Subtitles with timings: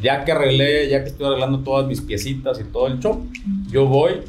[0.00, 3.26] ya que arreglé, ya que estoy arreglando todas mis piecitas y todo el show,
[3.70, 4.22] yo voy,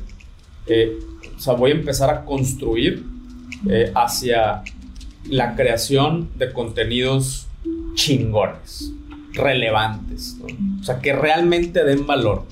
[0.68, 0.98] eh,
[1.36, 3.06] o sea, voy a empezar a construir
[3.70, 4.64] eh, hacia
[5.26, 7.48] la creación de contenidos
[7.94, 8.92] chingones,
[9.34, 10.38] relevantes,
[10.80, 12.46] o sea, que realmente den valor.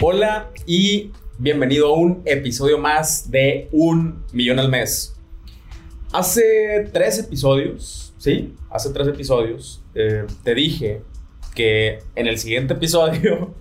[0.00, 1.10] Hola y
[1.40, 5.14] bienvenido a un episodio más de Un Millón al Mes.
[6.12, 8.56] Hace tres episodios, ¿sí?
[8.70, 11.02] Hace tres episodios eh, te dije
[11.54, 13.54] que en el siguiente episodio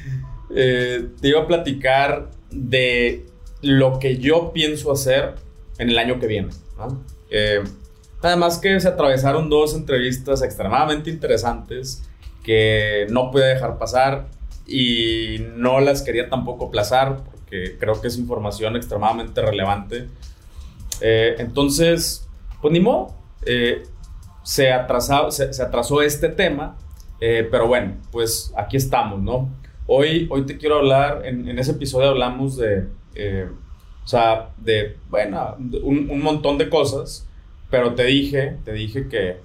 [0.54, 3.24] eh, te iba a platicar de
[3.62, 5.36] lo que yo pienso hacer
[5.78, 6.50] en el año que viene.
[7.30, 7.62] Eh,
[8.20, 12.02] además que se atravesaron dos entrevistas extremadamente interesantes
[12.44, 14.28] que no pude dejar pasar
[14.66, 20.08] y no las quería tampoco aplazar porque creo que es información extremadamente relevante.
[21.02, 22.26] Eh, entonces,
[22.62, 23.14] pues ni modo,
[23.44, 23.82] eh,
[24.42, 26.78] se, atrasó, se, atrasó este tema,
[27.20, 29.50] eh, pero bueno, pues aquí estamos, ¿no?
[29.86, 32.86] Hoy, hoy te quiero hablar, en, en ese episodio hablamos de,
[34.02, 37.28] o sea, de, bueno, un, un montón de cosas,
[37.70, 39.36] pero te dije, te dije que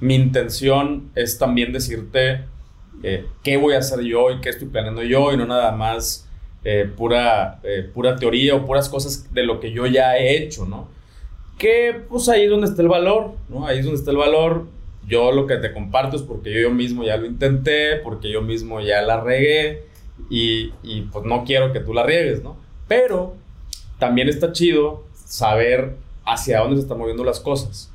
[0.00, 2.46] mi intención es también decirte
[3.02, 6.28] eh, qué voy a hacer yo y qué estoy planeando yo y no nada más
[6.64, 10.64] eh, pura, eh, pura teoría o puras cosas de lo que yo ya he hecho,
[10.64, 10.88] ¿no?
[11.58, 13.66] Que pues ahí es donde está el valor, ¿no?
[13.66, 14.66] Ahí es donde está el valor.
[15.06, 18.80] Yo lo que te comparto es porque yo, mismo ya lo intenté, porque yo mismo
[18.80, 19.84] ya la regué
[20.30, 22.56] y, y pues no quiero que tú la riegues, ¿no?
[22.86, 23.34] Pero
[23.98, 27.92] también está chido saber hacia dónde se están moviendo las cosas.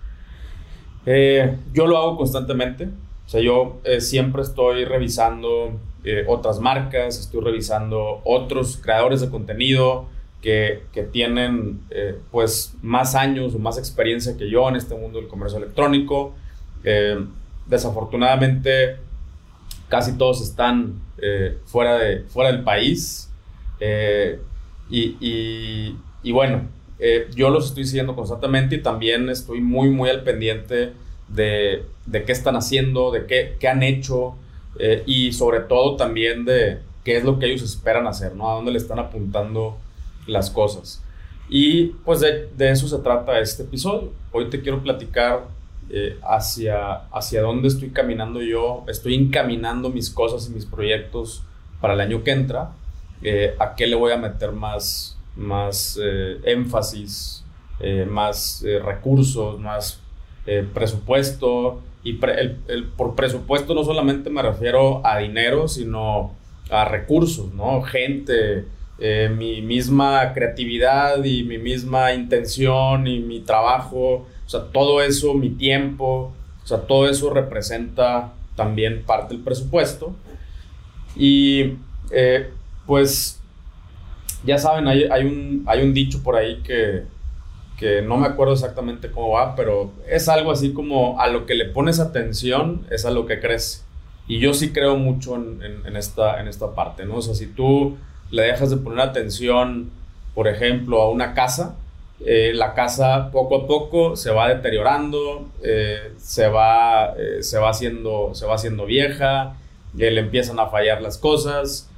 [1.74, 2.90] yo lo hago constantemente,
[3.28, 9.30] o sea, yo eh, siempre estoy revisando eh, otras marcas, estoy revisando otros creadores de
[9.30, 10.08] contenido
[10.42, 15.20] que, que tienen eh, pues más años o más experiencia que yo en este mundo
[15.20, 16.34] del comercio electrónico.
[17.66, 18.98] desafortunadamente,
[19.90, 21.02] casi todos están
[21.66, 23.30] fuera, de, fuera del país.
[24.90, 26.62] Y, y, y, bueno,
[27.36, 30.94] yo los estoy siguiendo constantemente y también estoy muy, muy al pendiente
[31.28, 34.36] de, de qué están haciendo, de qué, qué han hecho
[34.80, 38.50] eh, y sobre todo también de qué es lo que ellos esperan hacer, ¿no?
[38.50, 39.78] A dónde le están apuntando
[40.28, 41.04] las cosas.
[41.50, 44.12] Y pues de, de eso se trata este episodio.
[44.32, 45.48] Hoy te quiero platicar
[45.90, 51.44] eh, hacia, hacia dónde estoy caminando yo, estoy encaminando mis cosas y mis proyectos
[51.80, 52.72] para el año que entra,
[53.22, 55.98] eh, a qué le voy a meter más, más
[56.44, 57.44] énfasis,
[58.10, 60.02] más recursos, más
[60.74, 61.82] presupuesto.
[62.04, 66.36] Y por presupuesto no solamente me refiero a dinero, sino
[66.70, 67.82] a recursos, ¿no?
[67.82, 68.66] Gente,
[69.00, 75.34] eh, mi misma creatividad y mi misma intención y mi trabajo, o sea, todo eso,
[75.34, 80.16] mi tiempo, o sea, todo eso representa también parte del presupuesto.
[81.16, 81.76] Y
[82.12, 82.50] eh,
[82.86, 83.42] pues,
[84.46, 87.04] ya saben, hay, hay, un, hay un dicho por ahí que,
[87.78, 91.54] que no me acuerdo exactamente cómo va, pero es algo así como a lo que
[91.54, 93.82] le pones atención es a lo que crece.
[94.28, 97.18] Y yo sí creo mucho en, esta, en esta parte, ¿no?
[97.18, 97.98] O sea, si tú
[98.30, 99.90] le dejas de poner atención,
[100.34, 101.76] por ejemplo, a una casa,
[102.26, 107.70] eh, la casa poco a poco se va deteriorando, eh, se, va, eh, se, va
[107.70, 109.56] haciendo, se va haciendo vieja,
[109.94, 111.90] le empiezan a fallar las cosas,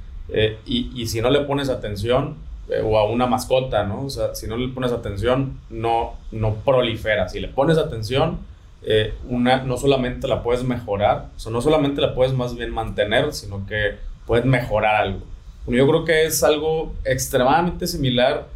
[0.64, 2.36] y, si no le pones atención,
[2.84, 4.04] o a una mascota, ¿no?
[4.04, 7.28] O sea, si no le pones atención, no, no prolifera.
[7.28, 8.38] Si le pones atención,
[8.82, 12.70] eh, una, no solamente la puedes mejorar, o sea, no solamente la puedes más bien
[12.70, 15.20] mantener, sino que puedes mejorar algo.
[15.66, 18.46] Yo creo que es algo extremadamente similar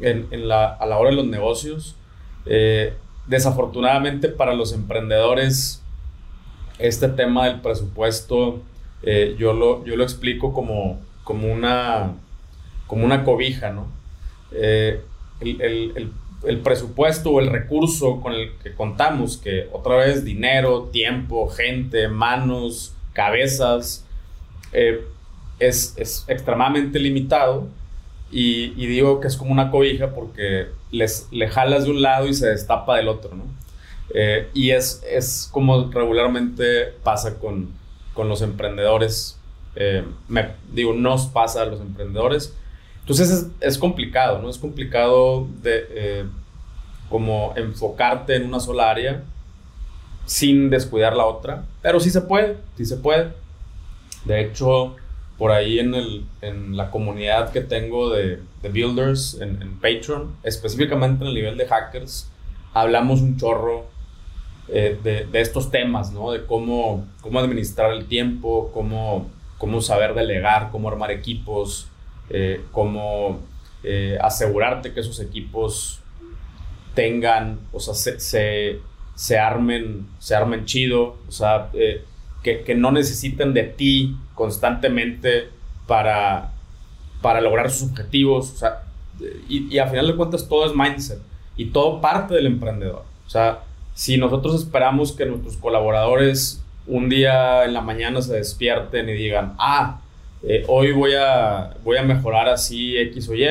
[0.00, 1.94] en, en la, a la hora de los negocios.
[2.46, 2.94] Eh,
[3.26, 5.82] desafortunadamente para los emprendedores,
[6.78, 8.60] este tema del presupuesto,
[9.38, 12.14] yo, lo, yo lo explico como, como una
[12.86, 13.86] como una cobija, ¿no?
[14.52, 15.00] Eh,
[15.40, 22.08] el, presupuesto o el recurso con el que contamos, que otra vez dinero, tiempo, gente,
[22.08, 24.04] manos, cabezas,
[24.72, 25.04] eh,
[25.58, 27.68] es, extremadamente limitado.
[28.30, 32.34] Y, digo que es como una cobija porque les, le jalas de un lado y
[32.34, 33.44] se destapa del otro, ¿no?
[34.14, 37.70] Eh, y es, es como regularmente pasa con,
[38.14, 39.38] con los emprendedores.
[40.28, 42.54] me, digo, nos pasa a los emprendedores
[43.06, 44.50] entonces es, complicado, ¿no?
[44.50, 46.24] Es complicado de eh,
[47.08, 49.22] como enfocarte en una sola área
[50.24, 53.28] sin descuidar la otra, pero sí se puede, sí se puede.
[54.24, 54.96] De hecho,
[55.38, 60.34] por ahí en, el, en la comunidad que tengo de, de builders en, en, Patreon,
[60.42, 62.28] específicamente en el nivel de hackers,
[62.74, 63.86] hablamos un chorro
[64.66, 66.32] eh, de, de, estos temas, ¿no?
[66.32, 71.86] De cómo, cómo administrar el tiempo, cómo, cómo saber delegar, cómo armar equipos,
[72.30, 73.40] eh, cómo
[73.82, 76.00] eh, asegurarte que esos equipos
[76.94, 78.80] tengan, o sea, se, se,
[79.14, 82.02] se armen, se armen chido, o sea, eh,
[82.42, 85.50] que, que, no necesiten de ti constantemente
[85.86, 86.52] para,
[87.22, 88.82] para lograr sus objetivos, o sea,
[89.48, 91.20] y, y a final de cuentas todo es mindset
[91.56, 93.60] y todo parte del emprendedor, o sea,
[93.94, 99.54] si nosotros esperamos que nuestros colaboradores un día en la mañana se despierten y digan,
[99.58, 100.00] ah,
[100.46, 103.46] eh, hoy voy a, voy a mejorar así X o Y,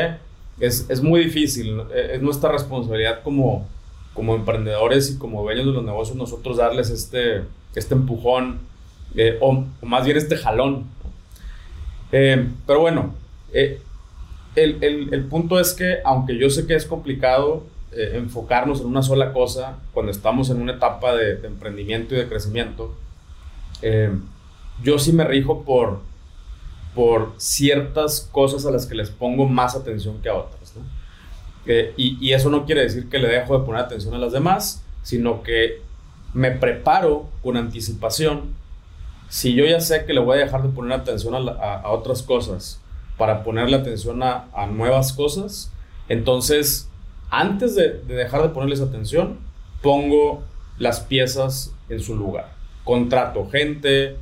[0.60, 3.68] es, es muy difícil, es nuestra responsabilidad como,
[4.14, 7.44] como emprendedores y como dueños de los negocios nosotros darles este,
[7.76, 8.60] este empujón
[9.16, 10.86] eh, o, o, más bien este jalón.
[12.12, 13.14] Eh, pero bueno,
[13.54, 13.82] eh,
[14.56, 18.88] el, el, el, punto es que aunque yo sé que es complicado eh, enfocarnos en
[18.88, 22.96] una sola cosa cuando estamos en una etapa de, de emprendimiento y de crecimiento,
[24.82, 26.00] yo sí me rijo por,
[26.96, 30.74] por ciertas cosas a las que les pongo más atención que a otras.
[30.76, 30.82] ¿no?
[31.66, 34.32] Eh, y, y, eso no quiere decir que le dejo de poner atención a las
[34.32, 35.82] demás, sino que
[36.34, 38.54] me preparo con anticipación.
[39.30, 41.82] Si yo ya sé que le voy a dejar de poner atención a, la, a,
[41.82, 42.80] a otras cosas
[43.18, 45.72] para ponerle atención a, a, nuevas cosas,
[46.08, 46.90] entonces
[47.30, 49.40] antes de, de dejar de ponerles atención,
[49.82, 50.44] pongo
[50.78, 52.54] las piezas en su lugar.
[52.84, 54.18] Contrato gente,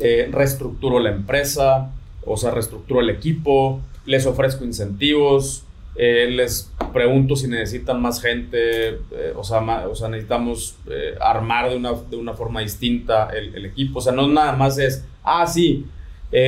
[0.00, 1.90] eh, reestructuro la empresa,
[2.28, 5.64] o sea, reestructuro el equipo, les ofrezco incentivos,
[6.00, 11.70] eh, les pregunto si necesitan más gente, eh, o, sea, o, sea, necesitamos eh, armar
[11.70, 13.98] de una, de una, forma distinta el, el, equipo.
[13.98, 15.86] O sea, no nada más es, ah, sí,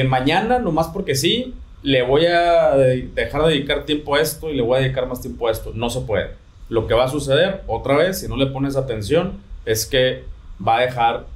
[0.06, 4.62] mañana, nomás porque sí, le voy a dejar de dedicar tiempo a esto y le
[4.62, 5.72] voy a dedicar más tiempo a esto.
[5.74, 6.30] No se puede.
[6.68, 10.22] Lo que va a suceder, otra vez, si no le pones atención, es que
[10.66, 11.26] va a dejar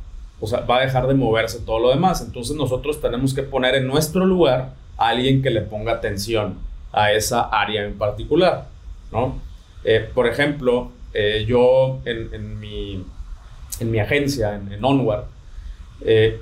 [0.40, 2.20] o sea, va a dejar de moverse todo lo demás.
[2.20, 6.58] Entonces nosotros tenemos que poner en nuestro lugar a alguien que le ponga atención
[6.92, 8.68] a esa área en particular,
[9.10, 9.40] ¿no?
[9.84, 13.04] Eh, por ejemplo, eh, yo en, mi,
[13.80, 15.24] en, mi, agencia, en, en Onward,
[16.02, 16.40] eh,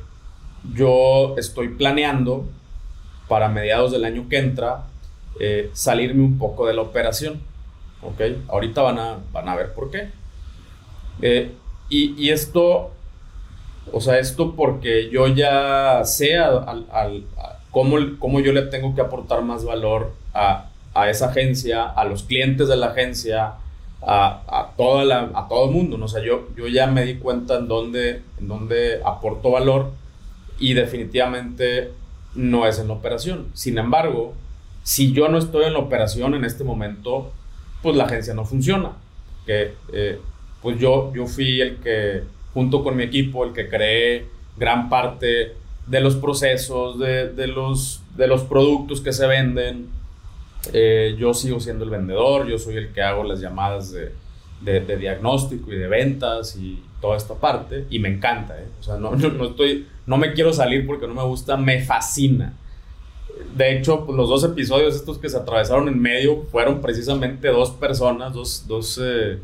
[0.74, 2.46] yo estoy planeando
[3.28, 4.84] para mediados del año que entra
[5.72, 7.42] salirme un poco de la operación,
[8.00, 8.20] ¿ok?
[8.48, 10.10] Ahorita van a, van a ver por qué.
[11.88, 12.92] Y esto
[13.90, 18.94] o sea, esto porque yo ya sé al, al, a cómo, cómo, yo le tengo
[18.94, 23.54] que aportar más valor a, a esa agencia, a los clientes de la agencia,
[24.02, 25.98] a, a, toda la, a todo el mundo.
[25.98, 26.04] ¿no?
[26.04, 29.90] O sea, yo, yo ya me di cuenta en dónde, en dónde aporto valor
[30.58, 31.90] y definitivamente
[32.34, 33.48] no es en la operación.
[33.54, 34.34] Sin embargo,
[34.82, 37.32] si yo no estoy en la operación en este momento,
[37.82, 38.92] pues la agencia no funciona.
[39.46, 40.20] Que, eh,
[40.60, 42.22] pues yo, yo fui el que
[42.54, 44.26] junto con mi equipo, el que cree
[44.56, 45.54] gran parte
[45.86, 49.88] de los procesos, de, de los, de los productos que se venden.
[50.72, 54.12] Eh, yo sigo siendo el vendedor, yo soy el que hago las llamadas de,
[54.60, 58.68] de, de, diagnóstico y de ventas y toda esta parte, y me encanta, ¿eh?
[58.78, 61.82] o sea, no, no, no, estoy, no me quiero salir porque no me gusta, me
[61.82, 62.54] fascina.
[63.56, 67.70] De hecho, pues, los dos episodios estos que se atravesaron en medio fueron precisamente dos
[67.72, 69.40] personas, dos, dos eh,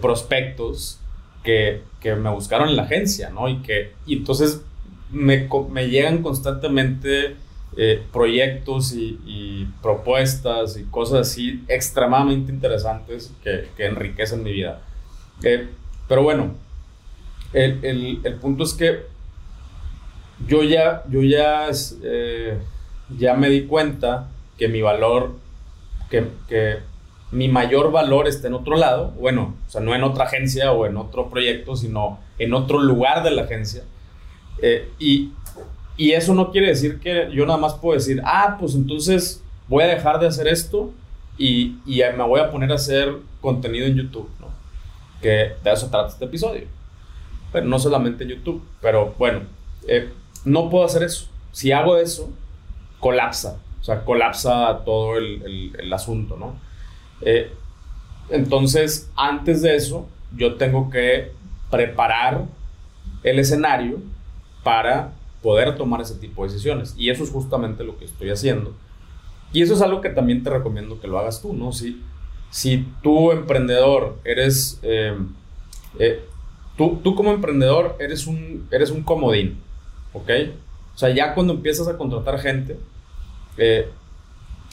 [0.00, 0.98] prospectos
[1.44, 3.48] que, me buscaron en la agencia, ¿no?
[3.48, 4.62] Y que y entonces
[5.10, 5.48] me,
[5.88, 7.36] llegan constantemente
[7.76, 14.80] eh, proyectos y, propuestas y cosas así extremadamente interesantes que, que enriquecen mi vida.
[15.42, 15.68] Eh,
[16.08, 16.54] pero bueno,
[17.52, 19.02] el, punto es que
[20.46, 21.68] yo ya, yo ya,
[22.02, 22.58] eh,
[23.16, 25.32] ya me di cuenta que mi valor,
[26.10, 26.80] que
[27.30, 30.86] mi mayor valor está en otro lado, bueno, o sea, no en otra agencia o
[30.86, 33.82] en otro proyecto, sino en otro lugar de la agencia.
[34.62, 35.32] Eh, y,
[35.96, 39.82] y, eso no quiere decir que yo nada más puedo decir, ah, pues entonces voy
[39.82, 40.92] a dejar de hacer esto
[41.36, 44.48] y, y me voy a poner a hacer contenido en YouTube, ¿no?
[45.20, 46.66] Que de eso trata este episodio.
[47.52, 49.40] Pero no solamente en YouTube, pero bueno,
[49.88, 50.10] eh,
[50.44, 51.28] no puedo hacer eso.
[51.52, 52.30] Si hago eso,
[53.00, 56.54] colapsa, o sea, colapsa todo el, el, el asunto, ¿no?
[57.20, 57.52] Eh,
[58.30, 61.32] entonces, antes de eso, yo tengo que
[61.70, 62.44] preparar
[63.22, 64.00] el escenario
[64.62, 66.94] para poder tomar ese tipo de decisiones.
[66.96, 68.74] Y eso es justamente lo que estoy haciendo.
[69.52, 71.72] Y eso es algo que también te recomiendo que lo hagas tú, ¿no?
[71.72, 72.02] Si,
[72.50, 74.80] si tú, emprendedor, eres...
[74.82, 75.16] Eh,
[75.98, 76.24] eh,
[76.76, 79.58] tú, tú como emprendedor eres un, eres un comodín,
[80.12, 80.30] ¿ok?
[80.94, 82.78] O sea, ya cuando empiezas a contratar gente,
[83.56, 83.88] eh,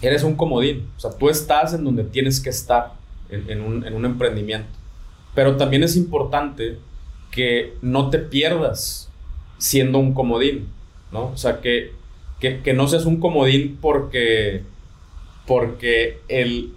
[0.02, 0.88] eres un comodín.
[0.98, 2.94] O sea, tú estás en donde tienes que estar
[3.30, 4.70] en, un, en un emprendimiento.
[5.34, 6.78] Pero también es importante
[7.32, 9.10] que no te pierdas
[9.58, 10.68] siendo un comodín,
[11.12, 11.28] ¿no?
[11.28, 11.94] O sea, que,
[12.40, 14.64] que, no seas un comodín porque,
[15.48, 16.74] porque, el,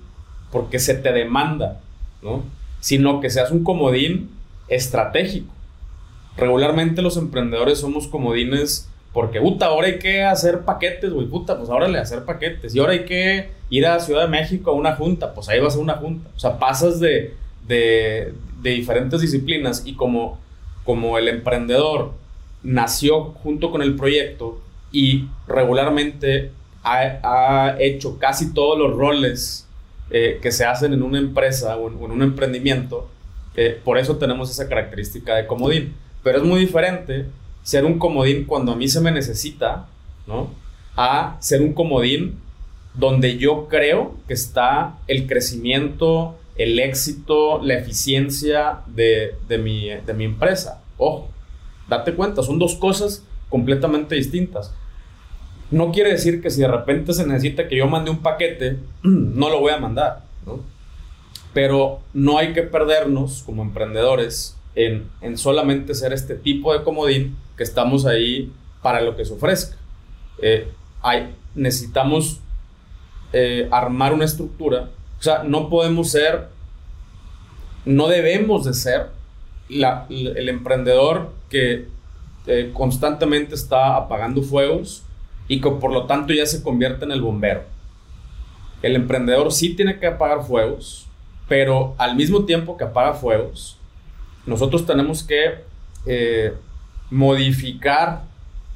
[0.52, 1.81] porque se te demanda,
[2.23, 2.45] ¿no?
[2.81, 4.31] Sino que seas un comodín
[4.69, 5.52] estratégico.
[6.37, 11.71] Regularmente los emprendedores somos comodines porque, puta, ahora hay que hacer paquetes, güey, puta, pues
[11.71, 12.75] ahora le hacer paquetes.
[12.75, 15.76] Y ahora hay que ir a Ciudad de México a una junta, pues ahí vas
[15.76, 16.28] a una junta.
[16.35, 17.33] O sea, pasas de,
[17.68, 20.40] de, diferentes disciplinas y como,
[20.85, 22.11] como el emprendedor
[22.64, 26.50] nació junto con el proyecto y regularmente
[26.83, 29.68] ha, hecho casi todos los roles
[30.11, 33.09] eh, que se hacen en una empresa o en, un emprendimiento,
[33.54, 35.94] eh, por eso tenemos esa característica de comodín.
[36.25, 37.26] Pero es muy diferente
[37.64, 39.88] ser un comodín cuando a mí se me necesita,
[40.28, 40.50] ¿no?
[40.97, 42.38] A ser un comodín
[42.92, 50.14] donde yo creo que está el crecimiento, el éxito, la eficiencia de, de, mi, de
[50.14, 50.83] mi empresa.
[50.99, 51.28] Ojo,
[51.88, 54.73] date cuenta, son dos cosas completamente distintas.
[55.71, 59.49] No quiere decir que si de repente se necesita que yo mande un paquete, no
[59.49, 60.61] lo voy a mandar, ¿no?
[61.54, 67.37] Pero no hay que perdernos como emprendedores en, en solamente ser este tipo de comodín
[67.57, 68.52] que estamos ahí
[68.83, 69.76] para lo que se ofrezca.
[70.43, 70.69] Eh,
[71.02, 72.40] hay, necesitamos
[73.33, 74.90] eh, armar una estructura.
[75.19, 76.49] O sea, no podemos ser,
[77.85, 79.07] no debemos de ser
[79.69, 81.88] el emprendedor que
[82.47, 85.02] eh, constantemente está apagando fuegos
[85.49, 87.62] y que por lo tanto ya se convierte en el bombero.
[88.83, 91.07] El emprendedor sí tiene que apagar fuegos,
[91.49, 93.78] pero al mismo tiempo que apaga fuegos,
[94.46, 95.60] nosotros tenemos que
[96.06, 96.52] eh,
[97.10, 98.24] modificar,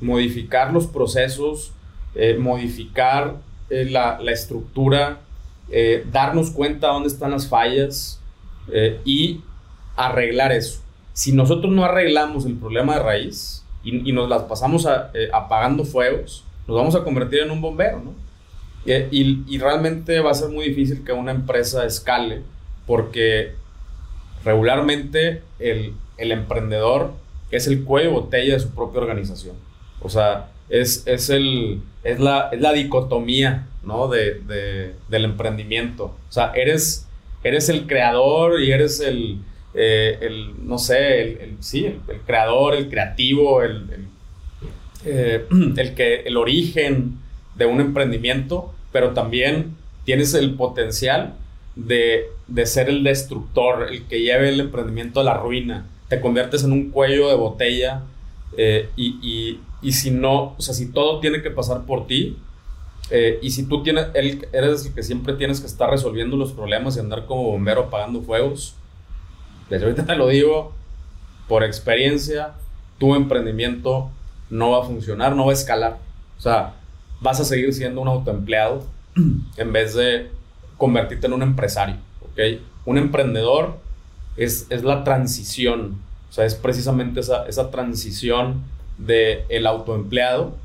[0.00, 1.72] modificar los procesos,
[2.14, 3.36] eh, modificar
[3.70, 5.20] la, la, estructura,
[6.10, 8.18] darnos cuenta dónde están las fallas
[9.04, 9.42] y
[9.94, 10.80] arreglar eso.
[11.12, 16.44] Si nosotros no arreglamos el problema de raíz y, nos las pasamos eh, apagando fuegos,
[16.68, 18.14] nos vamos a convertir en un bombero, ¿no?
[18.86, 22.42] Y, y, realmente va a ser muy difícil que una empresa escale
[22.86, 23.52] porque
[24.48, 27.12] regularmente el, el emprendedor
[27.50, 29.56] es el cuello botella de su propia organización.
[30.00, 34.08] O sea, es, es, el, es, la, es la dicotomía ¿no?
[34.08, 36.16] de, de, del emprendimiento.
[36.28, 37.06] O sea, eres,
[37.44, 39.40] eres el creador y eres el,
[39.74, 44.06] eh, el, no sé, el, sí, el, creador, el creativo, el,
[45.04, 47.18] eh, el, que, el origen
[47.54, 51.34] de un emprendimiento, pero también tienes el potencial
[51.78, 55.86] de, de, ser el destructor, el que lleve el emprendimiento a la ruina.
[56.08, 58.02] Te conviertes en un cuello de botella
[58.56, 62.36] eh, y, y, y, si no, o sea, si todo tiene que pasar por ti,
[63.40, 67.00] y si tú tienes, eres el que siempre tienes que estar resolviendo los problemas y
[67.00, 68.74] andar como bombero apagando fuegos,
[69.70, 70.74] desde ahorita te lo digo,
[71.48, 72.52] por experiencia,
[72.98, 74.10] tu emprendimiento
[74.50, 75.98] no va a funcionar, no va a escalar.
[76.38, 76.74] O sea,
[77.20, 78.84] vas a seguir siendo un autoempleado
[79.56, 80.30] en vez de
[80.78, 81.96] convertirte en un empresario.
[82.86, 83.78] Un emprendedor
[84.36, 88.62] es, es la transición, o sea, es precisamente esa, esa transición
[88.96, 90.56] del el autoempleado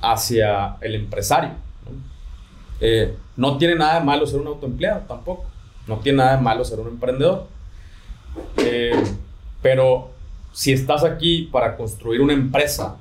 [0.00, 1.50] hacia el empresario.
[1.50, 1.92] ¿no?
[2.80, 5.44] Eh, no tiene nada de malo ser un autoempleado tampoco,
[5.86, 7.46] no tiene nada de malo ser un emprendedor.
[8.56, 9.00] Eh,
[9.60, 10.10] pero
[10.52, 12.96] si estás aquí para construir una empresa,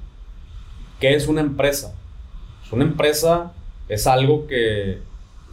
[1.00, 1.96] ¿qué es una empresa?
[2.72, 3.52] Una empresa
[3.90, 5.02] es algo que,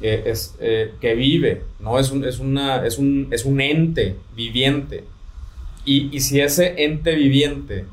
[0.01, 1.99] es, eh, que vive, ¿no?
[1.99, 5.05] Es un, es, una, es, un, es un ente viviente.
[5.85, 7.85] Y, y si ese ente viviente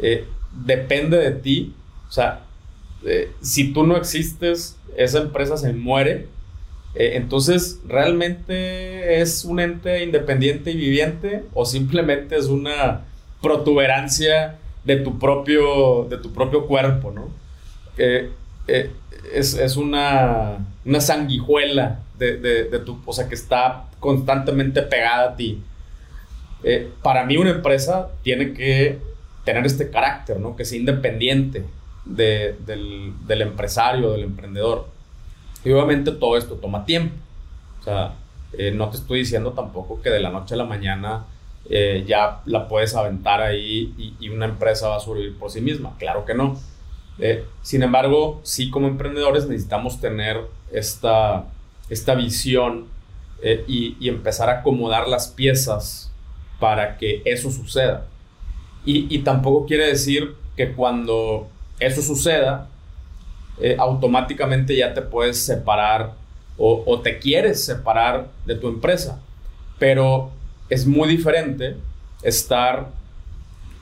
[0.00, 1.74] eh, depende de ti,
[2.08, 2.40] o sea,
[3.42, 6.28] si tú no existes, esa empresa se muere
[6.94, 13.02] eh, entonces, ¿realmente es un ente independiente y viviente o simplemente es una
[13.42, 17.30] protuberancia de tu propio, de tu propio cuerpo, ¿no?
[17.98, 18.30] Eh,
[19.32, 25.62] es, una, una sanguijuela de, de, tu, o sea, que está constantemente pegada a ti.
[26.62, 28.98] Eh, para mí una empresa tiene que
[29.44, 30.56] tener este carácter, ¿no?
[30.56, 31.64] Que sea independiente
[32.04, 32.56] del,
[33.26, 34.88] del empresario, del emprendedor.
[35.64, 37.14] Y obviamente todo esto toma tiempo.
[37.80, 38.14] O sea,
[38.52, 41.24] eh, no te estoy diciendo tampoco que de la noche a la mañana
[41.68, 45.96] eh, ya la puedes aventar ahí y, una empresa va a sobrevivir por sí misma.
[45.98, 46.58] Claro que no.
[47.62, 50.40] Sin embargo, sí como emprendedores necesitamos tener
[50.74, 51.46] esta,
[51.88, 52.86] esta visión
[53.66, 56.10] y, y, empezar a acomodar las piezas
[56.58, 58.06] para que eso suceda.
[58.86, 62.68] Y, y tampoco quiere decir que cuando eso suceda,
[63.60, 66.14] eh, automáticamente ya te puedes separar
[66.56, 69.20] o te quieres separar de tu empresa.
[69.78, 70.30] Pero
[70.68, 71.76] es muy diferente
[72.22, 72.88] estar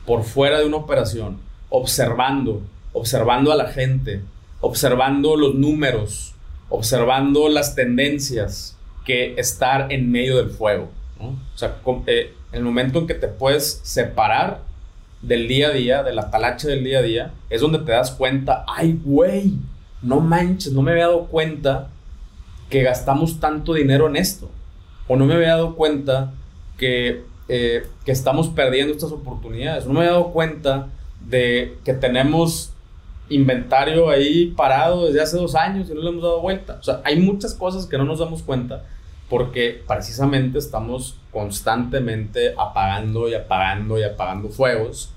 [0.07, 4.21] por fuera de una operación, observando, observando a la gente,
[4.61, 6.32] observando los números,
[6.73, 10.89] observando las tendencias, que estar en medio del fuego.
[11.21, 11.77] O sea,
[12.07, 14.61] eh, el momento en que te puedes separar
[15.21, 18.11] del día a día, de la talacha del día a día, es donde te das
[18.13, 19.55] cuenta, ay, güey,
[20.01, 21.89] no manches, no me había dado cuenta
[22.71, 24.51] que gastamos tanto dinero en esto.
[25.09, 26.33] O no me había dado cuenta
[26.79, 29.87] que, eh, que estamos perdiendo estas oportunidades.
[29.87, 30.89] No me había dado cuenta
[31.29, 32.72] de que tenemos
[33.29, 36.79] inventario ahí parado desde hace dos años y no le hemos dado vuelta.
[36.81, 38.85] O sea, hay muchas cosas que no nos damos cuenta
[39.29, 45.13] porque precisamente estamos constantemente apagando y apagando y apagando fuegos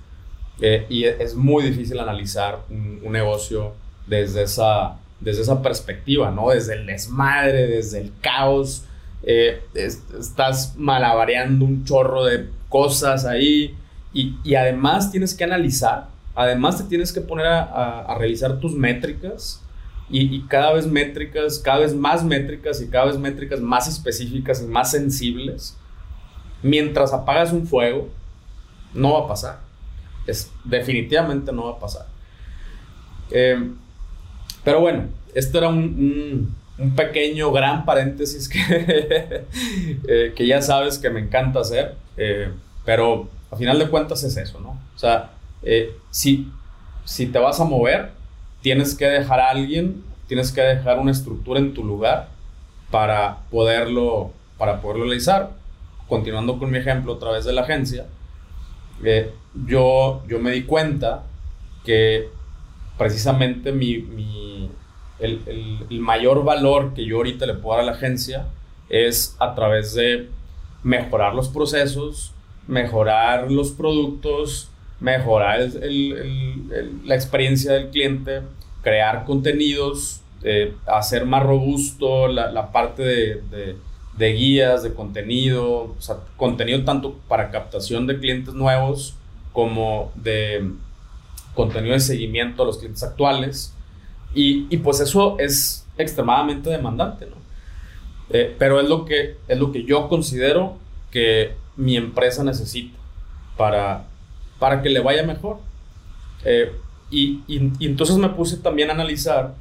[0.61, 3.73] eh, y es muy difícil analizar un, negocio
[4.07, 6.49] desde esa, desde esa perspectiva, ¿no?
[6.49, 8.85] Desde el desmadre, desde el caos,
[9.23, 13.75] eh, estás malabareando un chorro de cosas ahí
[14.13, 19.61] y, y además tienes que analizar Además te tienes que poner a, revisar tus métricas
[20.09, 24.65] y, cada vez métricas, cada vez más métricas y cada vez métricas más específicas y
[24.65, 25.77] más sensibles.
[26.61, 28.09] Mientras apagas un fuego,
[28.93, 29.59] no va a pasar.
[30.27, 32.05] Es, definitivamente no va a pasar.
[33.31, 33.71] Eh,
[34.63, 36.53] pero bueno, esto era un,
[36.95, 38.59] pequeño, gran paréntesis que,
[40.07, 41.95] eh, que ya sabes que me encanta hacer.
[42.17, 42.51] Eh,
[42.83, 44.71] pero a final de cuentas es eso, ¿no?
[44.95, 45.31] O sea,
[45.65, 46.51] eh, si,
[47.03, 48.11] si te vas a mover,
[48.61, 52.29] tienes que dejar a alguien, tienes que dejar una estructura en tu lugar
[52.91, 55.51] para poderlo, para poderlo realizar.
[56.07, 58.05] Continuando con mi ejemplo a través de la agencia,
[59.03, 59.31] eh,
[59.67, 61.23] yo, yo me di cuenta
[61.83, 62.29] que
[62.97, 64.69] precisamente mi, mi
[65.19, 68.47] el, el, el, mayor valor que yo ahorita le puedo dar a la agencia
[68.89, 70.29] es a través de
[70.83, 72.33] mejorar los procesos,
[72.67, 75.69] mejorar los productos, mejorar
[77.03, 78.41] la experiencia del cliente,
[78.81, 86.83] crear contenidos, eh, hacer más robusto la, parte de, guías, de contenido, o sea, contenido
[86.83, 89.15] tanto para captación de clientes nuevos
[89.51, 90.69] como de
[91.55, 93.73] contenido de seguimiento a los clientes actuales.
[94.33, 97.37] Y, pues eso es extremadamente demandante, ¿no?
[98.29, 100.77] Eh, pero es lo, que, es lo que yo considero
[101.09, 102.97] que mi empresa necesita
[103.55, 104.05] para,
[104.59, 105.57] para que le vaya mejor.
[106.43, 106.71] Eh,
[107.11, 107.41] y,
[107.79, 109.55] entonces me puse también a analizar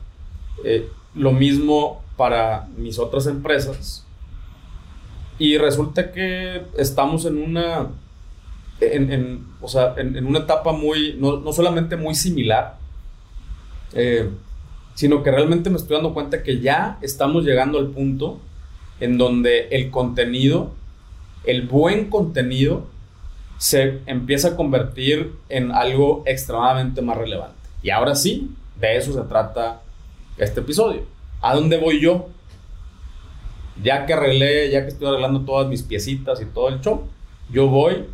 [0.64, 4.04] eh, lo mismo para mis otras empresas.
[5.38, 7.88] Y resulta que estamos en una,
[8.80, 12.76] en, o sea, en, una etapa muy, no, no solamente muy similar,
[13.94, 14.28] eh,
[14.94, 18.40] sino que realmente me estoy dando cuenta que ya estamos llegando al punto
[19.00, 20.72] en donde el contenido,
[21.44, 22.86] el buen contenido,
[23.58, 27.56] se empieza a convertir en algo extremadamente más relevante.
[27.82, 29.80] Y ahora sí, de eso se trata
[30.36, 31.02] este episodio.
[31.40, 32.28] ¿A dónde voy yo?
[33.82, 37.06] Ya que arreglé, ya que estoy arreglando todas mis piecitas y todo el show,
[37.50, 38.06] yo voy,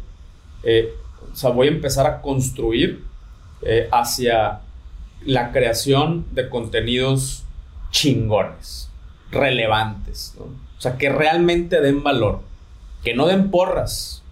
[0.62, 0.92] eh,
[1.32, 3.04] o sea, voy a empezar a construir
[3.62, 4.60] eh, hacia
[5.24, 7.44] la creación de contenidos
[7.90, 8.90] chingones,
[9.30, 12.40] relevantes, o sea, que realmente den valor,
[13.04, 14.22] que no den porras,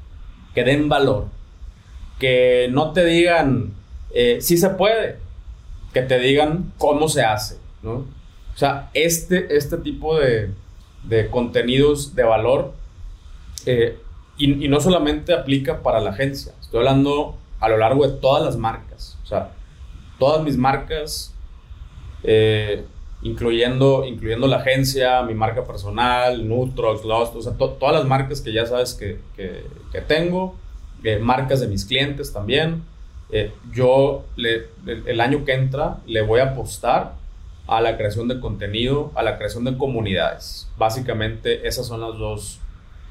[0.55, 1.27] que den valor,
[2.19, 3.73] que no te digan
[4.11, 5.19] eh, si se puede,
[5.93, 7.93] que te digan cómo se hace, ¿no?
[7.93, 10.51] O sea, este, este tipo de,
[11.05, 12.73] de contenidos de valor
[13.67, 13.99] eh,
[14.37, 18.57] y, no solamente aplica para la agencia, estoy hablando a lo largo de todas las
[18.57, 19.53] marcas, o sea,
[20.19, 21.35] todas mis marcas,
[22.23, 22.85] eh,
[23.23, 28.53] incluyendo, incluyendo la agencia, mi marca personal, Nutrox, Lost, o sea, todas las marcas que
[28.53, 30.55] ya sabes que, que, que tengo,
[31.03, 32.83] eh, marcas de mis clientes también.
[33.31, 37.15] Eh, yo le, el, año que entra le voy a apostar
[37.67, 40.69] a la creación de contenido, a la creación de comunidades.
[40.79, 42.61] Básicamente esas son las dos,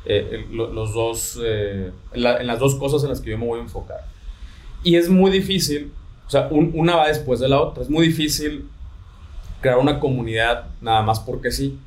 [0.06, 4.06] eh, los dos, en, las dos cosas en las que yo me voy a enfocar.
[4.84, 5.92] Y es muy difícil,
[6.26, 8.68] o sea, una va después de la otra, es muy difícil
[9.62, 11.80] crear una comunidad nada más porque sí.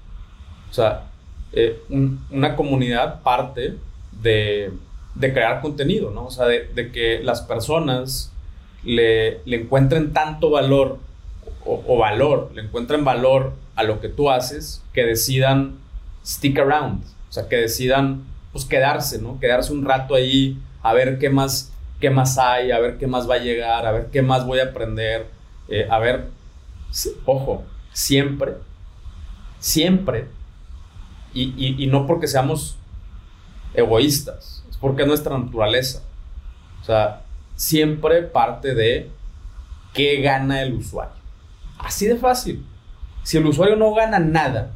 [0.71, 1.05] O sea,
[1.53, 1.83] eh,
[2.31, 3.77] una comunidad parte
[4.23, 4.73] de,
[5.15, 6.27] de, crear contenido, ¿no?
[6.27, 8.33] O sea, de, que las personas
[8.85, 10.99] le, le, encuentren tanto valor
[11.65, 15.79] o, o, valor, le encuentren valor a lo que tú haces, que decidan
[16.25, 19.41] stick around, o sea, que decidan pues quedarse, ¿no?
[19.41, 23.29] Quedarse un rato ahí a ver qué más, qué más hay, a ver qué más
[23.29, 25.27] va a llegar, a ver qué más voy a aprender,
[25.69, 26.27] eh, a ver
[27.25, 28.57] ojo, siempre,
[29.59, 30.29] siempre,
[31.33, 32.77] y, no porque seamos
[33.75, 36.03] egoístas, es porque es nuestra naturaleza.
[36.81, 37.23] O sea,
[37.55, 39.11] siempre parte de
[39.93, 41.15] qué gana el usuario.
[41.79, 42.65] Así de fácil.
[43.23, 44.73] Si el usuario no gana nada,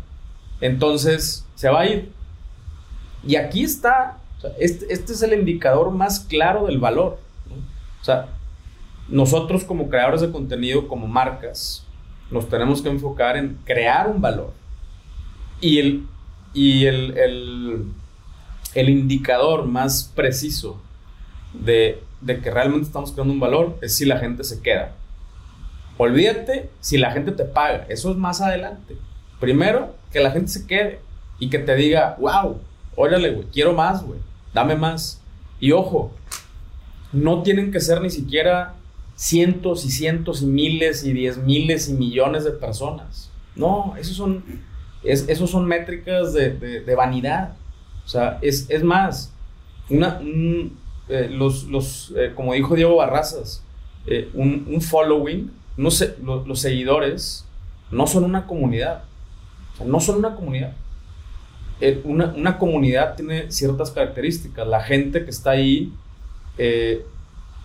[0.60, 2.12] entonces se va a ir.
[3.26, 4.18] Y aquí está,
[4.58, 7.18] este, este, es el indicador más claro del valor.
[8.00, 8.28] O sea,
[9.08, 11.83] nosotros como creadores de contenido, como marcas,
[12.30, 14.52] nos tenemos que enfocar en crear un valor.
[15.60, 16.06] Y el,
[16.52, 17.84] y el, el,
[18.74, 20.80] el indicador más preciso
[21.52, 24.94] de, de, que realmente estamos creando un valor es si la gente se queda.
[25.96, 28.96] Olvídate si la gente te paga, eso es más adelante.
[29.38, 31.00] Primero, que la gente se quede
[31.38, 32.60] y que te diga, wow,
[32.96, 34.18] órale, güey, quiero más, güey,
[34.52, 35.20] dame más.
[35.60, 36.12] Y ojo,
[37.12, 38.74] no tienen que ser ni siquiera
[39.16, 43.30] cientos y cientos y miles y diez miles y millones de personas.
[43.56, 44.44] No, esos son,
[45.02, 47.54] es, esos son métricas de, vanidad.
[48.04, 49.32] O sea, es, más,
[49.88, 50.20] una,
[51.08, 53.62] eh, los, los eh, como dijo Diego Barrazas,
[54.06, 55.88] eh, un, following, no
[56.46, 57.44] los seguidores
[57.90, 59.04] no son una comunidad.
[59.74, 60.74] O sea, no son una comunidad.
[62.04, 64.66] Una, una, comunidad tiene ciertas características.
[64.66, 65.92] La gente que está ahí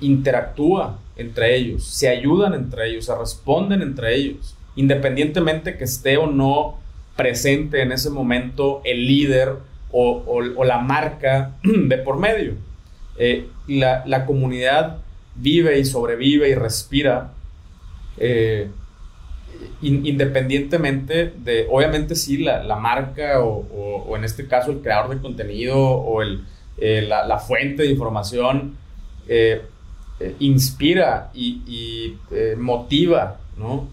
[0.02, 6.28] interactúa entre ellos, se ayudan entre ellos, se responden entre ellos, independientemente que esté o
[6.28, 6.80] no
[7.16, 9.56] presente en ese momento el líder
[9.92, 12.54] o, la marca de por medio.
[13.18, 15.00] Eh, la, comunidad
[15.36, 17.34] vive y sobrevive y respira
[18.18, 18.70] eh,
[19.82, 26.22] independientemente de, obviamente sí, la, marca o, en este caso el creador de contenido o
[26.22, 26.46] el,
[26.78, 28.78] eh, la, fuente de información
[30.22, 33.38] eh, inspira y, eh, motiva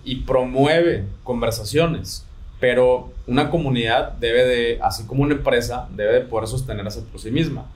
[0.05, 2.25] y promueve conversaciones.
[2.59, 7.31] Pero una comunidad debe de, así como una empresa, debe de poder sostenerse por sí
[7.31, 7.67] misma.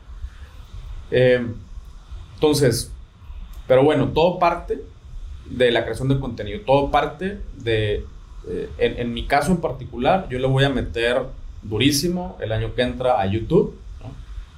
[1.12, 1.46] Eh,
[2.34, 2.92] entonces,
[3.68, 4.82] pero bueno, todo parte
[5.46, 8.04] de la creación de contenido, todo parte de,
[8.78, 11.22] en, mi caso en particular, yo le voy a meter
[11.62, 13.76] durísimo el año que entra a YouTube.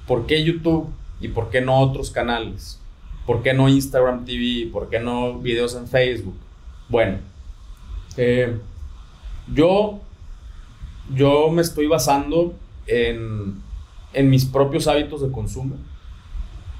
[0.07, 2.79] ¿Por qué YouTube y por qué no otros canales?
[3.25, 4.69] ¿Por qué no Instagram TV?
[4.71, 6.35] ¿Por qué no videos en Facebook?
[6.89, 7.19] Bueno,
[8.17, 8.57] eh,
[9.53, 9.99] yo,
[11.13, 12.53] yo me estoy basando
[12.87, 13.61] en,
[14.13, 15.75] en mis propios hábitos de consumo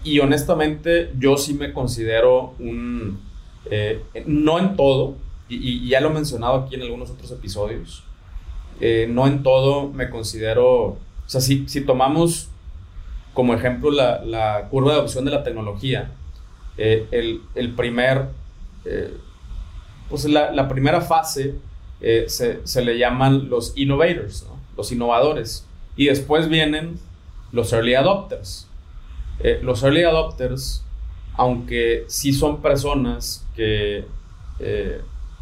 [0.03, 3.19] y honestamente yo sí me considero un,
[3.69, 5.15] eh, no en todo,
[5.49, 8.03] y, ya lo he mencionado aquí en algunos otros episodios,
[8.81, 12.49] eh, no en todo me considero, o sea, si, si tomamos
[13.33, 16.11] como ejemplo la, la curva de adopción de la tecnología,
[16.77, 18.29] eh, el, primer,
[18.85, 19.15] eh,
[20.09, 21.55] pues la, primera fase
[22.01, 26.99] eh, se, le llaman los innovators, los innovadores, y después vienen
[27.51, 28.67] los early adopters.
[29.61, 30.83] los early adopters,
[31.35, 34.05] aunque sí son personas que,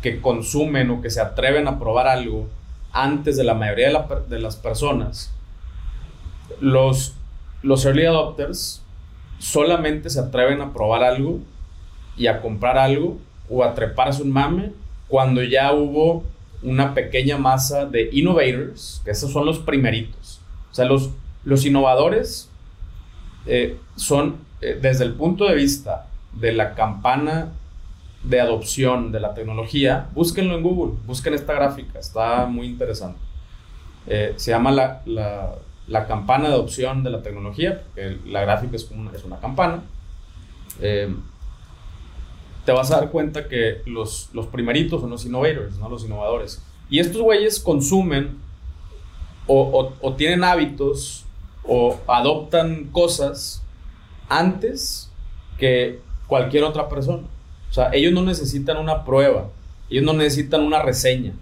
[0.01, 2.49] que consumen o que se atreven a probar algo
[2.91, 5.33] antes de la mayoría de, de las personas,
[6.59, 7.15] los,
[7.63, 8.80] los early adopters
[9.41, 11.39] solamente se atreven a probar algo
[12.15, 13.17] y a comprar algo
[13.49, 14.71] o a treparse un mame
[15.07, 16.23] cuando ya hubo
[16.61, 20.39] una pequeña masa de innovators, que esos son los primeritos.
[20.71, 21.09] O sea, los,
[21.43, 22.49] los innovadores
[23.47, 27.49] eh, son, eh, desde el punto de vista de la campana
[28.23, 33.19] de adopción de la tecnología, búsquenlo en Google, busquen esta gráfica, está muy interesante.
[34.05, 35.55] Eh, se llama la, la
[36.07, 39.83] campana de adopción de la tecnología, porque la gráfica es, una, es una campana,
[40.79, 41.13] eh,
[42.65, 45.89] te vas a dar cuenta que los, los primeritos son los innovators, ¿no?
[45.89, 46.61] los innovadores.
[46.89, 48.37] Y estos güeyes consumen
[49.47, 51.25] o, o, tienen hábitos
[51.63, 53.63] o adoptan cosas
[54.29, 55.09] antes
[55.57, 57.23] que cualquier otra persona.
[57.69, 59.49] O sea, ellos no necesitan una prueba,
[59.89, 61.33] ellos no necesitan una reseña,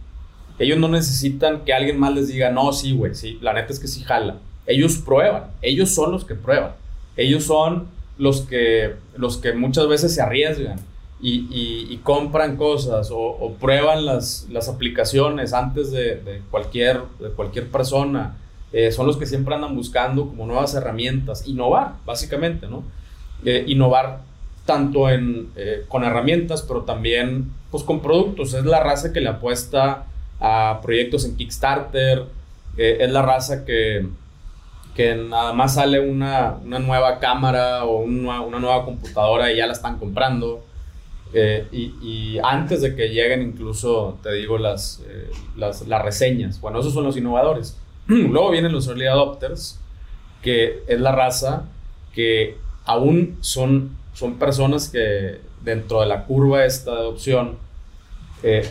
[0.60, 3.80] ellos no necesitan que alguien más les diga, no, sí, güey, sí, la neta es
[3.80, 4.38] que sí jala.
[4.68, 6.74] Ellos prueban, ellos son los que prueban.
[7.16, 10.80] Ellos son los que, los que muchas veces se arriesgan
[11.22, 18.38] y, compran cosas o, prueban las, las, aplicaciones antes de, cualquier, de cualquier persona.
[18.72, 21.48] Eh, son los que siempre andan buscando como nuevas herramientas.
[21.48, 22.84] Innovar, básicamente, ¿no?
[23.44, 24.22] Eh, innovar
[24.66, 28.54] tanto en, eh, con herramientas, pero también pues, con productos.
[28.54, 30.06] Es la raza que le apuesta
[30.40, 32.26] a proyectos en Kickstarter,
[32.78, 34.08] es la raza que,
[34.96, 39.68] que nada más sale una, una nueva cámara o una, una, nueva computadora y ya
[39.68, 40.66] la están comprando.
[41.34, 46.60] Eh, y, antes de que lleguen incluso, te digo, las, eh, las, las, reseñas.
[46.60, 47.78] Bueno, esos son los innovadores.
[48.08, 49.80] Luego vienen los early adopters,
[50.42, 51.66] que es la raza
[52.14, 57.58] que aún son, son personas que dentro de la curva esta de adopción
[58.44, 58.70] eh,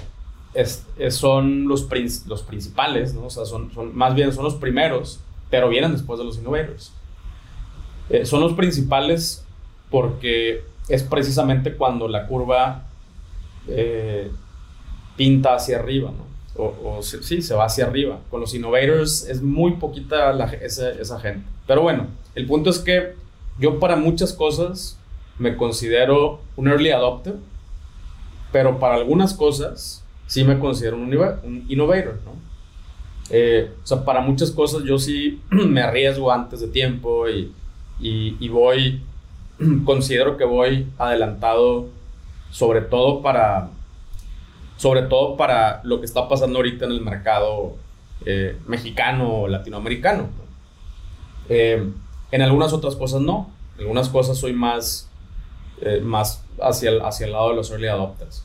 [1.11, 1.88] son los,
[2.26, 3.26] los principales, ¿no?
[3.26, 6.92] O sea, son, son, más bien son los primeros, pero vienen después de los innovadores.
[8.24, 9.44] son los principales
[9.90, 12.84] porque es precisamente cuando la curva
[13.68, 14.30] eh,
[15.16, 16.28] pinta hacia arriba, ¿no?
[16.61, 18.18] O, sí, se va hacia arriba.
[18.30, 21.46] Con los innovators es muy poquita esa, gente.
[21.68, 23.14] Pero bueno, el punto es que
[23.61, 24.98] yo para muchas cosas
[25.38, 27.37] me considero un early adopter,
[28.50, 32.38] pero para algunas cosas sí me considero un, innovator, ¿no?
[33.30, 37.52] Eh, o sea, para muchas cosas yo sí me arriesgo antes de tiempo y,
[37.98, 39.02] y voy
[39.84, 41.88] considero que voy adelantado
[42.50, 43.70] sobre todo para
[44.78, 47.76] sobre todo para lo que está pasando ahorita en el mercado
[48.24, 50.28] eh, mexicano o latinoamericano.
[51.48, 51.84] Eh,
[52.30, 53.50] en algunas otras cosas no.
[53.74, 55.08] En algunas cosas soy más,
[55.80, 58.44] eh, más hacia, el, hacia el lado de los early adopters.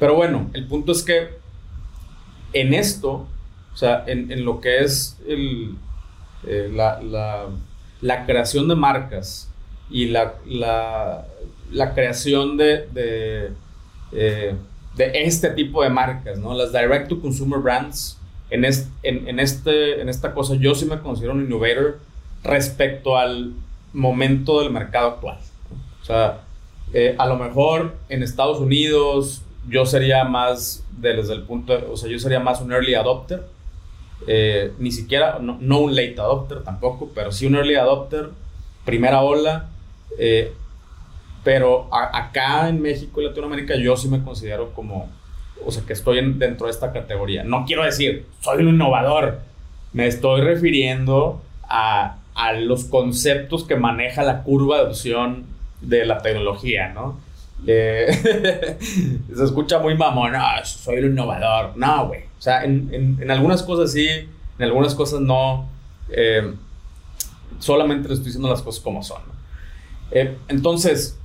[0.00, 1.28] Pero bueno, el punto es que
[2.52, 3.28] en esto,
[3.72, 5.76] o sea, en, en lo que es el,
[6.42, 7.46] la, la
[8.00, 9.48] la creación de marcas
[9.90, 13.50] y la, la, creación de, de,
[14.12, 14.54] eh,
[14.96, 16.54] de, este tipo de marcas, ¿no?
[16.54, 18.18] Las direct to consumer brands,
[18.50, 21.98] en, en, este, en esta cosa yo sí me considero un innovator
[22.42, 23.52] respecto al
[23.92, 25.38] momento del mercado actual.
[26.02, 26.40] O sea,
[26.92, 32.10] eh, a lo mejor en Estados Unidos yo sería más, desde el punto, o sea,
[32.10, 33.44] yo sería más un early adopter
[34.26, 38.30] eh, ni siquiera, no, un late adopter tampoco, pero sí un early adopter,
[38.84, 39.68] primera ola.
[40.18, 40.52] Eh,
[41.42, 45.08] pero acá en México y Latinoamérica yo sí me considero como,
[45.64, 47.44] o sea, que estoy dentro de esta categoría.
[47.44, 49.40] No quiero decir, soy un innovador.
[49.94, 55.46] Me estoy refiriendo a, a los conceptos que maneja la curva de adopción
[55.80, 57.18] de la tecnología, ¿no?
[57.66, 58.78] Eh,
[59.34, 61.76] se escucha muy mamón, no, soy un innovador.
[61.76, 62.22] No, güey.
[62.38, 65.68] O sea, en, en, algunas cosas sí, en algunas cosas no.
[66.08, 66.54] Eh,
[67.58, 69.22] solamente le estoy diciendo las cosas como son.
[70.10, 71.18] Eh, entonces,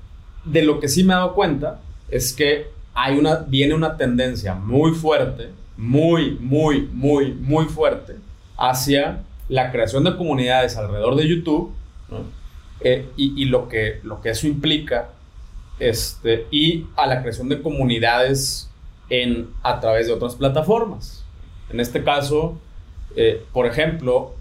[0.44, 4.54] de lo que sí me he dado cuenta es que hay una, viene una tendencia
[4.54, 8.16] muy fuerte, muy, muy, muy, muy fuerte
[8.58, 11.74] hacia la creación de comunidades alrededor de YouTube
[12.82, 15.10] eh, y, y, lo, que, lo que eso implica
[15.80, 18.70] este, y a la creación de comunidades
[19.10, 21.24] en, a través de otras plataformas.
[21.70, 22.58] En este caso,
[23.16, 24.34] eh, por ejemplo,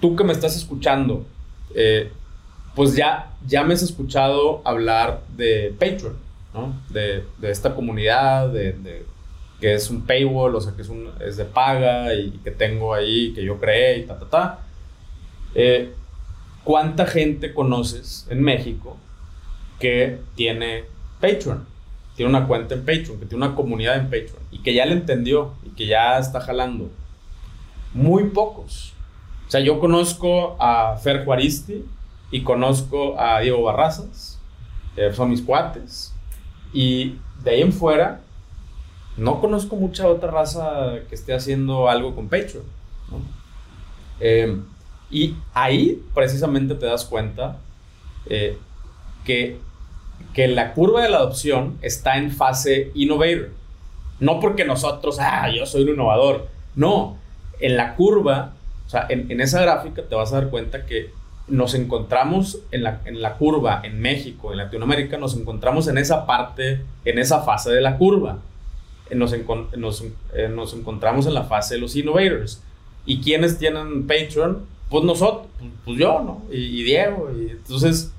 [0.00, 1.24] tú que me estás escuchando,
[1.74, 2.10] eh,
[2.74, 6.16] pues ya, ya me has escuchado hablar de Patreon,
[6.54, 6.74] ¿no?
[6.90, 9.04] de, de, esta comunidad, de,
[9.60, 12.94] que es un paywall, o sea, que es, un, es de paga y que tengo
[12.94, 14.58] ahí, que yo creé y ta, ta, ta.
[15.54, 15.92] Eh,
[16.64, 18.96] ¿Cuánta gente conoces en México
[19.80, 20.84] que tiene
[21.20, 21.70] Patreon?
[22.20, 24.92] tiene una cuenta en Patreon, que tiene una comunidad en Patreon y que ya le
[24.92, 26.90] entendió y que ya está jalando.
[27.94, 28.92] Muy pocos.
[29.48, 31.82] O sea, yo conozco a Fer Juaristi
[32.30, 34.38] y conozco a Diego Barrazas,
[35.14, 36.12] son mis cuates.
[36.74, 38.20] Y de ahí en fuera,
[39.16, 42.64] no conozco mucha otra raza que esté haciendo algo con Patreon.
[44.20, 44.60] Eh,
[45.10, 47.60] y ahí precisamente te das cuenta
[48.26, 48.58] eh,
[49.24, 49.58] que
[50.34, 53.50] que la curva de la adopción está en fase innovator.
[54.20, 56.48] No porque nosotros, ah, yo soy un innovador.
[56.76, 57.16] No,
[57.58, 58.52] en la curva,
[58.86, 61.10] o sea, en, esa gráfica te vas a dar cuenta que
[61.48, 66.26] nos encontramos en la, en la curva en México, en Latinoamérica, nos encontramos en esa
[66.26, 68.38] parte, en esa fase de la curva.
[69.12, 69.34] Nos,
[69.76, 70.04] nos,
[70.34, 72.62] eh, nos encontramos en la fase de los innovators.
[73.04, 74.64] ¿Y quiénes tienen Patreon?
[74.88, 75.46] Pues nosotros,
[75.84, 76.42] pues yo, ¿no?
[76.52, 77.28] Y, y Diego.
[77.36, 78.12] Y entonces,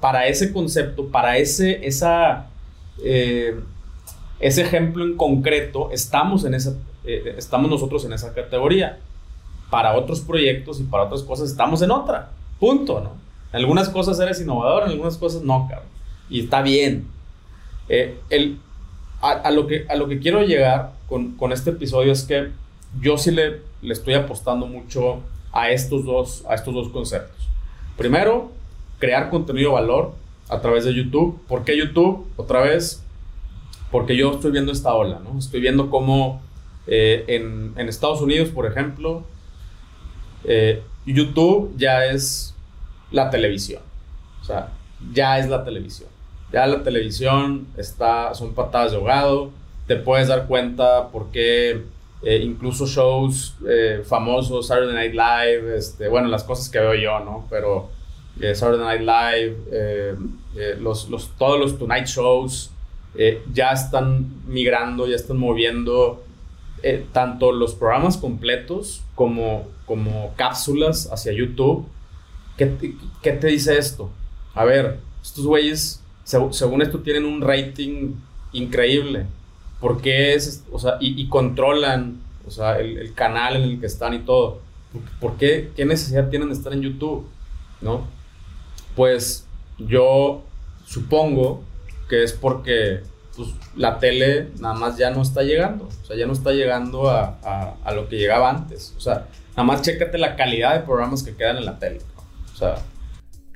[0.00, 2.46] para ese concepto, para ese, esa,
[3.02, 3.58] eh,
[4.40, 8.98] ese ejemplo en concreto, estamos, en esa, eh, estamos nosotros en esa categoría.
[9.70, 12.30] Para otros proyectos y para otras cosas estamos en otra.
[12.60, 13.12] Punto, ¿no?
[13.52, 15.88] En algunas cosas eres innovador, en algunas cosas no, cabrón.
[16.28, 17.06] Y está bien.
[17.88, 18.58] Eh, el,
[19.22, 22.50] a, lo que, a lo que quiero llegar con, con este episodio es que
[23.00, 25.20] yo sí le, le estoy apostando mucho
[25.52, 27.48] a estos dos, a estos dos conceptos.
[27.96, 28.50] Primero,
[29.02, 30.12] crear contenido de valor
[30.48, 31.36] a través de YouTube.
[31.48, 32.24] ¿Por qué YouTube?
[32.36, 33.02] Otra vez,
[33.90, 35.36] porque yo estoy viendo esta ola, ¿no?
[35.40, 36.40] Estoy viendo cómo
[36.86, 39.24] eh, en, Estados Unidos, por ejemplo,
[40.44, 42.54] eh, YouTube ya es
[43.10, 43.82] la televisión.
[44.40, 44.68] O sea,
[45.12, 46.08] ya es la televisión.
[46.52, 49.50] Ya la televisión está, son patadas de ahogado.
[49.88, 51.82] Te puedes dar cuenta por qué
[52.22, 57.18] eh, incluso shows eh, famosos, Saturday Night Live, este, bueno, las cosas que veo yo,
[57.18, 57.48] ¿no?
[57.50, 57.90] Pero
[58.40, 60.16] eh, Saturday Night Live,
[60.80, 62.70] los, los, todos los Tonight Shows
[63.52, 66.22] ya están migrando, ya están moviendo
[67.12, 71.86] tanto los programas completos como, como cápsulas hacia YouTube.
[72.56, 74.10] ¿Qué, ¿Qué te dice esto?
[74.54, 78.14] A ver, estos güeyes, según esto, tienen un rating
[78.52, 79.26] increíble
[79.82, 84.20] porque es, o sea, y, controlan, o sea, el, canal en el que están y
[84.20, 84.60] todo.
[85.20, 87.26] ¿Por qué, qué necesidad tienen de estar en YouTube?
[87.80, 88.06] ¿No?
[88.96, 89.46] Pues
[89.78, 90.42] yo
[90.86, 91.62] supongo
[92.08, 93.00] que es porque
[93.36, 95.88] pues, la tele nada más ya no está llegando.
[96.02, 97.38] O sea, ya no está llegando a,
[97.84, 98.94] a, lo que llegaba antes.
[98.96, 102.00] O sea, nada más chécate la calidad de programas que quedan en la tele.
[102.52, 102.76] O sea,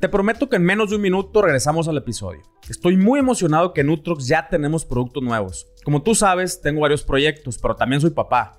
[0.01, 2.43] te prometo que en menos de un minuto regresamos al episodio.
[2.69, 5.67] Estoy muy emocionado que en Utrox ya tenemos productos nuevos.
[5.85, 8.59] Como tú sabes, tengo varios proyectos, pero también soy papá.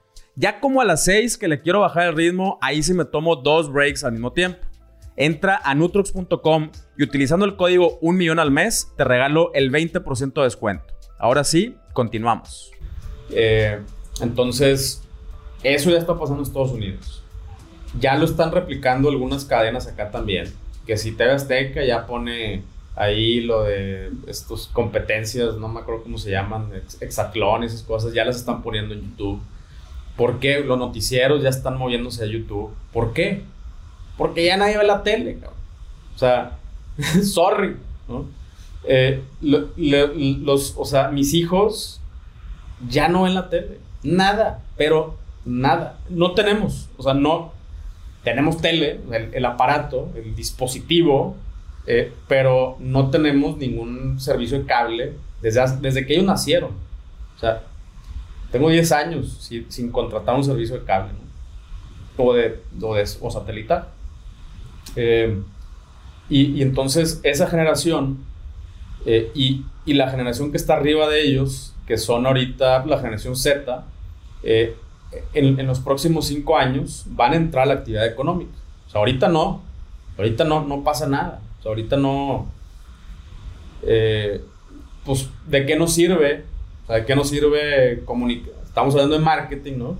[0.41, 3.35] Ya como a las 6 que le quiero bajar el ritmo, ahí sí me tomo
[3.35, 4.57] dos breaks al mismo tiempo.
[5.15, 10.33] Entra a nutrox.com y utilizando el código 1 millón al mes te regalo el 20%
[10.33, 10.95] de descuento.
[11.19, 12.71] Ahora sí, continuamos.
[13.29, 13.81] Eh,
[14.19, 15.03] entonces,
[15.61, 17.23] eso ya está pasando en Estados Unidos.
[17.99, 20.51] Ya lo están replicando algunas cadenas acá también.
[20.87, 22.63] Que si TV Azteca ya pone
[22.95, 28.25] ahí lo de estas competencias, no me acuerdo cómo se llaman, hexatlón, esas cosas, ya
[28.25, 29.39] las están poniendo en YouTube.
[30.15, 30.59] ¿Por qué?
[30.61, 32.71] Los noticieros ya están moviéndose a YouTube.
[32.93, 33.43] ¿Por qué?
[34.17, 35.59] Porque ya nadie ve la tele, cabrón.
[36.15, 36.57] O sea,
[37.23, 37.75] sorry.
[38.83, 42.01] Eh, los, o sea, mis hijos
[42.89, 43.79] ya no ven la tele.
[44.03, 45.99] Nada, pero nada.
[46.09, 47.53] No tenemos, o sea, no.
[48.23, 48.99] Tenemos tele,
[49.33, 51.35] el aparato, el dispositivo,
[51.87, 56.71] eh, pero no tenemos ningún servicio de cable desde, desde que ellos nacieron.
[57.35, 57.63] O sea,
[58.51, 61.11] tengo 10 años sin, contratar un servicio de cable,
[62.17, 62.59] O, de,
[63.21, 63.87] o, satelital.
[64.95, 65.41] Eh,
[66.29, 68.19] y, entonces esa generación
[69.05, 73.85] eh, y, la generación que está arriba de ellos, que son ahorita la generación Z,
[74.43, 78.51] en, en, los próximos 5 años van a entrar a la actividad económica.
[78.87, 79.61] O sea, ahorita no,
[80.17, 82.47] ahorita no, no pasa nada ahorita no.
[83.83, 84.41] Eh,
[85.05, 86.45] pues, ¿de qué nos sirve?
[86.87, 88.53] ¿De qué nos sirve comunicar?
[88.65, 89.97] Estamos hablando de marketing, ¿no?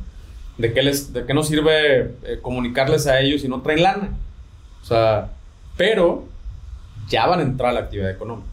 [0.58, 4.10] ¿De qué, les, de qué nos sirve eh, comunicarles a ellos si no traen lana?
[4.82, 5.32] O sea,
[5.78, 6.26] pero
[7.10, 8.48] ya van a entrar a la actividad económica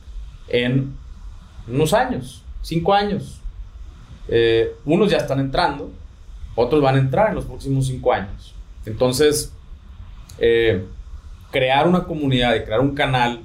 [0.48, 0.94] en
[1.66, 3.40] unos años, cinco años.
[4.28, 5.90] Eh, unos ya están entrando,
[6.54, 8.54] otros van a entrar en los próximos cinco años.
[8.84, 9.52] Entonces,
[10.38, 10.84] eh,
[11.50, 13.40] crear una comunidad y crear un canal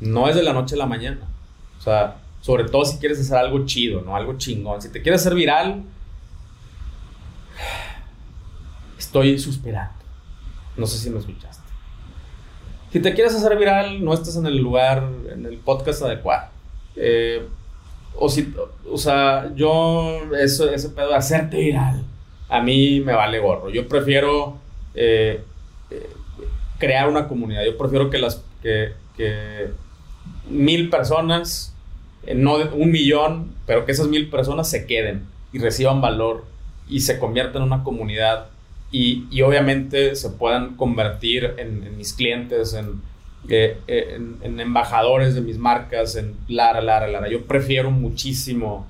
[0.00, 1.20] no es de la noche a la mañana.
[1.78, 4.16] O sea, sobre todo si quieres hacer algo chido, ¿no?
[4.16, 4.80] Algo chingón.
[4.80, 5.82] Si te quieres hacer viral,
[8.98, 9.94] estoy suspirando.
[10.76, 11.68] No sé si me escuchaste.
[12.92, 16.48] Si te quieres hacer viral, no estás en el lugar, en el podcast adecuado.
[16.96, 17.46] Eh,
[18.16, 18.52] o si,
[18.90, 22.02] o sea, yo, eso, ese pedo de hacerte viral,
[22.48, 23.70] a mí me vale gorro.
[23.70, 24.58] Yo prefiero
[24.94, 25.42] eh,
[25.90, 26.10] eh,
[26.78, 27.64] crear una comunidad.
[27.64, 28.94] Yo prefiero que las que,
[30.48, 31.74] mil personas,
[32.34, 36.44] no un millón, pero que esas mil personas se queden y reciban valor
[36.88, 38.46] y se conviertan en una comunidad
[38.90, 42.76] y, y obviamente se puedan convertir en, mis clientes,
[43.48, 47.28] eh, en, en, embajadores de mis marcas, en Lara, Lara, Lara.
[47.28, 48.86] Yo prefiero muchísimo,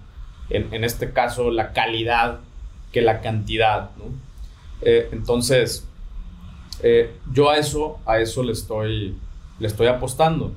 [0.51, 2.41] en, este caso, la calidad
[2.93, 3.91] que la cantidad.
[4.83, 5.87] Eh, entonces,
[6.83, 9.17] eh, yo a eso, a eso le estoy,
[9.59, 10.55] le estoy apostando.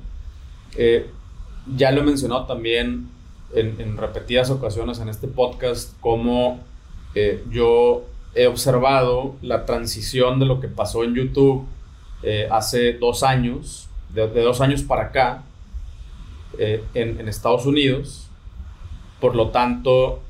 [0.76, 1.10] Eh,
[1.76, 3.08] ya lo he mencionado también
[3.54, 6.60] en, repetidas ocasiones en este podcast, como
[7.14, 8.04] eh, yo
[8.34, 11.66] he observado la transición de lo que pasó en YouTube
[12.50, 15.42] hace dos años, de, dos años para acá,
[16.56, 18.28] en, en Estados Unidos.
[19.20, 20.20] Por lo tanto,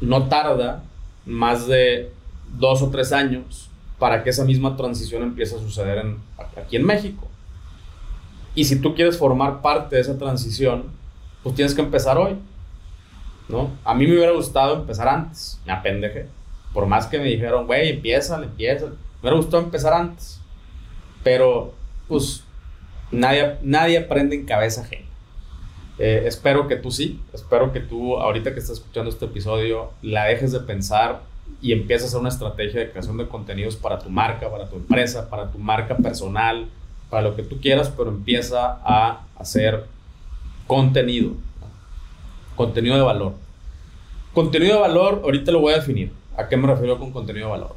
[0.00, 0.84] no tarda
[1.26, 2.10] más de
[2.58, 6.04] dos o tres años para que esa misma transición empiece a suceder
[6.56, 7.28] aquí en México.
[8.54, 10.84] Y si tú quieres formar parte de esa transición,
[11.42, 12.36] pues tienes que empezar hoy.
[13.48, 13.70] ¿no?
[13.84, 16.26] A mí me hubiera gustado empezar antes, me apendejé.
[16.72, 18.86] Por más que me dijeron, güey, empieza, empieza.
[18.86, 20.40] Me hubiera gustado empezar antes.
[21.22, 21.74] Pero,
[22.08, 22.44] pues,
[23.10, 25.06] nadie, nadie aprende en cabeza ajena.
[25.98, 30.24] Eh, espero que tú sí, espero que tú ahorita que estás escuchando este episodio la
[30.24, 31.20] dejes de pensar
[31.60, 34.76] y empieces a hacer una estrategia de creación de contenidos para tu marca, para tu
[34.76, 36.66] empresa, para tu marca personal,
[37.12, 39.84] para lo que tú quieras, pero empieza a hacer
[40.66, 41.32] contenido,
[42.56, 43.34] contenido de valor.
[44.32, 46.10] Contenido de valor, ahorita lo voy a definir.
[46.38, 47.76] ¿A qué me refiero con contenido de valor?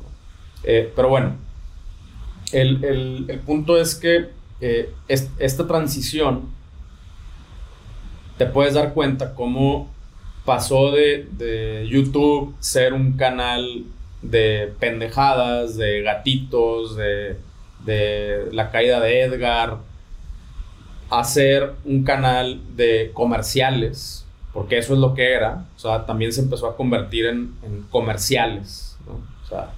[0.63, 1.35] Eh, pero bueno,
[2.53, 4.29] el, el, punto es que
[4.61, 6.43] eh, esta transición
[8.37, 9.91] te puedes dar cuenta cómo
[10.45, 13.83] pasó de, de, YouTube ser un canal
[14.21, 17.35] de pendejadas, de gatitos, de,
[17.85, 19.77] de la caída de Edgar,
[21.09, 25.65] a ser un canal de comerciales, porque eso es lo que era.
[25.75, 27.53] O sea, también se empezó a convertir en,
[27.89, 28.97] comerciales.
[29.07, 29.71] O sea,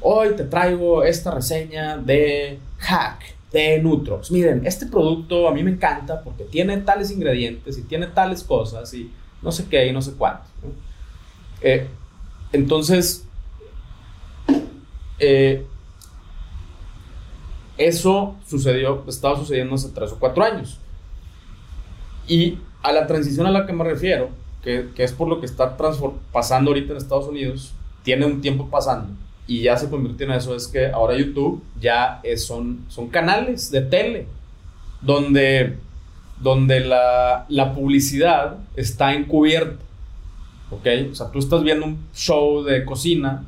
[0.00, 4.30] hoy te traigo esta reseña de Hack de Nutrox.
[4.30, 8.92] Miren, este producto a mí me encanta porque tiene tales ingredientes y tiene tales cosas
[8.92, 10.44] y no sé qué y no sé cuánto.
[11.60, 11.86] Eh,
[12.52, 13.26] entonces,
[15.18, 15.64] eh,
[17.78, 20.78] eso sucedió, estaba sucediendo hace tres o cuatro años.
[22.26, 24.30] Y a la transición a la que me refiero,
[24.62, 25.76] que, que es por lo que está
[26.32, 27.72] pasando ahorita en Estados Unidos,
[28.02, 29.14] tiene un tiempo pasando
[29.48, 33.70] y ya se convirtió en eso, es que ahora YouTube ya es, son, son canales
[33.70, 34.26] de tele
[35.00, 35.78] donde,
[36.38, 39.82] donde la, la publicidad está encubierta.
[40.70, 40.86] ¿Ok?
[41.10, 43.42] O sea, tú estás viendo un show de cocina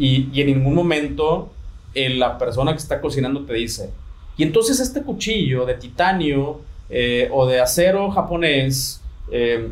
[0.00, 1.52] y, y en ningún momento
[1.94, 3.90] eh, la persona que está cocinando te dice,
[4.36, 9.68] y entonces este cuchillo de titanio eh, o de acero japonés eh,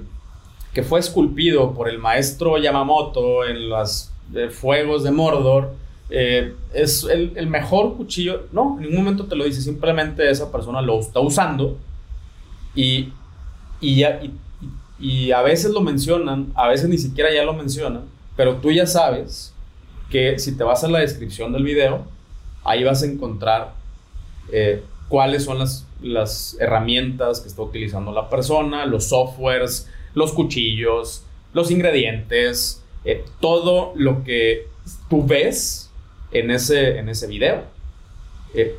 [0.73, 5.73] que fue esculpido por el maestro Yamamoto en las de fuegos de Mordor,
[6.11, 8.47] eh, es el, mejor cuchillo.
[8.53, 11.77] No, en ningún momento te lo dice, simplemente esa persona lo está usando
[12.75, 13.09] y,
[13.81, 14.05] y,
[15.01, 18.03] y, a veces lo mencionan, a veces ni siquiera ya lo mencionan,
[18.37, 19.55] pero tú ya sabes
[20.11, 22.07] que si te vas a la descripción del video,
[22.65, 23.75] ahí vas a encontrar
[24.53, 31.25] eh, cuáles son las, las herramientas que está utilizando la persona, los softwares, los cuchillos,
[31.53, 34.69] los ingredientes, eh, todo lo que
[35.09, 35.91] tú ves
[36.33, 37.65] en ese, en ese video.
[38.55, 38.77] Eh,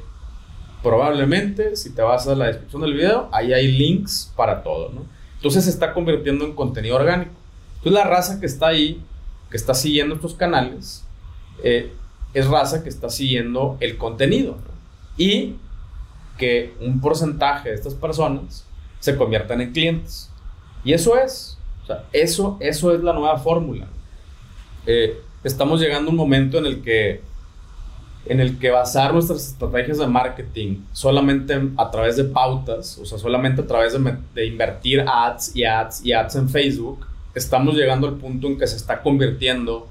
[0.83, 5.05] probablemente, si te vas a la descripción del video, ahí hay links para todo, ¿no?
[5.35, 7.31] Entonces se está convirtiendo en contenido orgánico.
[7.77, 9.01] Entonces la raza que está ahí,
[9.49, 11.05] que está siguiendo estos canales,
[11.63, 11.91] eh,
[12.33, 14.57] es raza que está siguiendo el contenido.
[15.17, 15.55] Y
[16.37, 18.65] que un porcentaje de estas personas
[18.99, 20.29] se conviertan en clientes.
[20.83, 21.57] Y eso es,
[22.13, 23.87] eso, eso es la nueva fórmula.
[24.85, 27.21] Eh, estamos llegando a un momento en el que
[28.25, 33.17] en el que basar nuestras estrategias de marketing solamente a través de pautas, o sea,
[33.17, 38.07] solamente a través de, de, invertir ads y ads y ads en Facebook, estamos llegando
[38.07, 39.87] al punto en que se está convirtiendo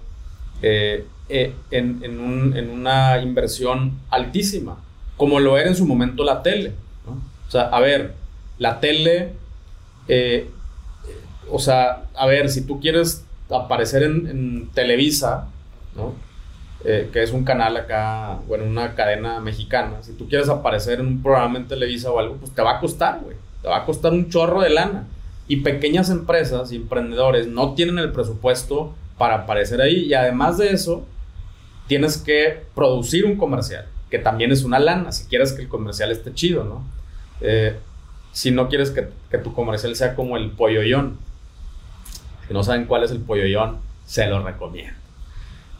[0.62, 4.78] eh, eh, en, en, un, en, una inversión altísima,
[5.16, 6.72] como lo era en su momento la tele.
[7.48, 8.14] O sea, a ver,
[8.58, 9.32] la tele,
[10.06, 10.50] eh,
[11.50, 15.48] o sea, a ver, si tú quieres aparecer en, Televisa.
[16.84, 21.08] Eh, que es un canal acá, bueno, una cadena mexicana, si tú quieres aparecer en
[21.08, 23.36] un programa en Televisa o algo, pues te va a costar, güey.
[23.62, 25.06] Te va a costar un chorro de lana.
[25.48, 30.04] Y pequeñas empresas y emprendedores no tienen el presupuesto para aparecer ahí.
[30.04, 31.04] Y además de eso,
[31.88, 36.12] tienes que producir un comercial, que también es una lana, si quieres que el comercial
[36.12, 36.84] esté chido, ¿no?
[37.40, 37.74] Eh,
[38.32, 41.18] si no quieres que, tu comercial sea como el polloyón.
[42.46, 44.92] Si no saben cuál es el polloyón, se lo recomiendo.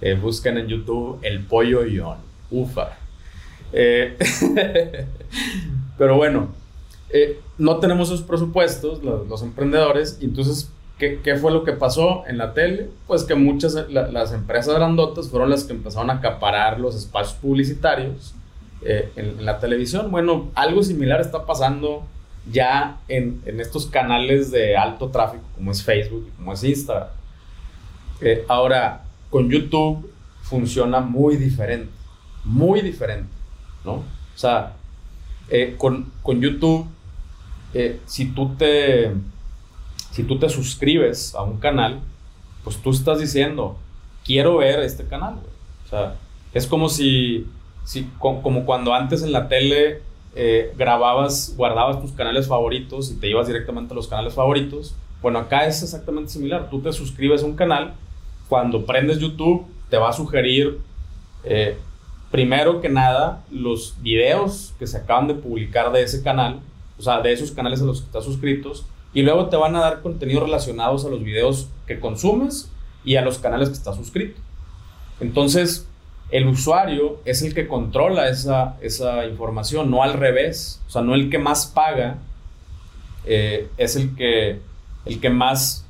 [0.00, 2.18] Eh, busquen en YouTube el polloyón.
[2.50, 2.96] Ufa.
[3.72, 4.16] Eh,
[5.98, 6.48] pero bueno,
[7.58, 12.24] no tenemos esos presupuestos, los, los emprendedores, y entonces, ¿qué, ¿qué, fue lo que pasó
[12.26, 12.90] en la tele?
[13.06, 17.34] Pues que muchas, la, las empresas grandotas fueron las que empezaron a acaparar los espacios
[17.34, 18.34] publicitarios
[18.82, 20.10] en, en, la televisión.
[20.10, 22.04] Bueno, algo similar está pasando
[22.50, 27.08] ya en, en, estos canales de alto tráfico como es Facebook como es Instagram.
[28.20, 30.10] Eh, ahora, con YouTube
[30.42, 31.90] funciona muy diferente,
[32.44, 33.28] muy diferente,
[33.84, 33.92] ¿no?
[33.92, 34.74] O sea,
[35.50, 36.86] eh, con, con, YouTube,
[37.74, 39.12] eh, si, tú te,
[40.10, 42.00] si tú te suscribes a un canal,
[42.64, 43.76] pues tú estás diciendo,
[44.24, 45.36] quiero ver este canal.
[45.86, 46.16] O sea,
[46.52, 47.46] es como si,
[47.84, 50.02] si como cuando antes en la tele
[50.34, 54.94] eh, grababas, guardabas tus canales favoritos y te ibas directamente a los canales favoritos.
[55.22, 56.70] Bueno, acá es exactamente similar.
[56.70, 57.94] Tú te suscribes a un canal,
[58.48, 60.78] cuando prendes YouTube te va a sugerir,
[61.44, 61.76] eh,
[62.30, 66.60] primero que nada, los videos que se acaban de publicar de ese canal,
[66.98, 68.84] o sea, de esos canales a los que estás suscritos,
[69.14, 72.70] y luego te van a dar contenidos relacionados a los videos que consumes
[73.04, 74.40] y a los canales que estás suscrito.
[75.20, 75.88] Entonces,
[76.30, 80.80] el usuario es el que controla esa, esa información, no al revés.
[80.86, 82.18] O sea, no el que más paga,
[83.24, 84.60] eh, es el que,
[85.06, 85.86] el que más,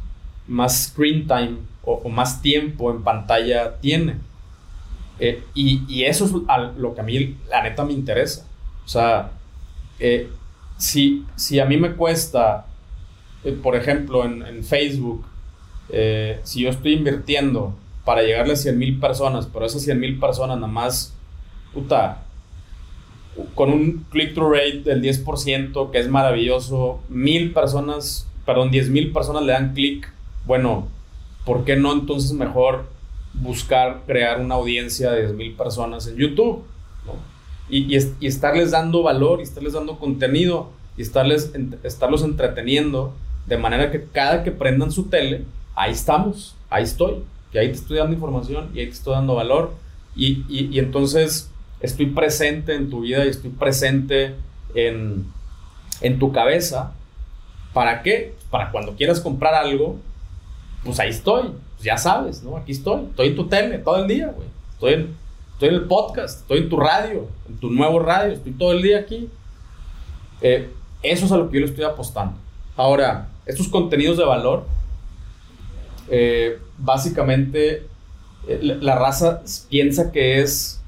[0.46, 4.16] más screen time o, más tiempo en pantalla tiene.
[5.18, 6.32] Eh, y, eso es
[6.76, 8.46] lo que a mí, la neta, me interesa.
[8.84, 9.32] O sea,
[9.98, 10.30] eh,
[10.76, 12.66] si, si a mí me cuesta,
[13.62, 15.24] por ejemplo, en, Facebook,
[16.42, 17.74] si yo estoy invirtiendo
[18.04, 21.14] para llegarle a 100 mil personas, pero esas 100 mil personas nada más,
[21.74, 22.24] puta,
[23.54, 29.42] con un click-through rate del 10%, que es maravilloso, mil personas, perdón, 10 mil personas
[29.42, 30.10] le dan clic,
[30.46, 30.88] bueno,
[31.44, 32.86] ¿por qué no entonces mejor
[33.34, 36.64] buscar crear una audiencia de 10 mil personas en YouTube?
[37.68, 43.12] Y, y, estarles dando valor, y estarles dando contenido, y estarles, estarlos entreteniendo,
[43.48, 45.44] de manera que cada que prendan su tele,
[45.74, 47.22] ahí estamos, ahí estoy
[47.52, 49.72] que ahí te estoy dando información y ahí te estoy dando valor.
[50.14, 54.34] Y, y, entonces estoy presente en tu vida y estoy presente
[54.74, 55.26] en,
[56.00, 56.92] en tu cabeza.
[57.72, 58.34] ¿Para qué?
[58.50, 59.96] Para cuando quieras comprar algo,
[60.84, 61.52] pues ahí estoy.
[61.76, 62.56] Pues ya sabes, ¿no?
[62.56, 63.04] Aquí estoy.
[63.10, 64.48] Estoy en tu tele todo el día, güey.
[64.72, 65.16] Estoy en,
[65.52, 68.32] estoy en el podcast, estoy en tu radio, en tu nuevo radio.
[68.32, 69.28] Estoy todo el día aquí.
[70.40, 70.68] Eh,
[71.02, 72.36] eso es a lo que yo le estoy apostando.
[72.76, 74.64] Ahora, estos contenidos de valor
[76.10, 77.86] eh, básicamente
[78.46, 80.82] eh, la, raza piensa que es,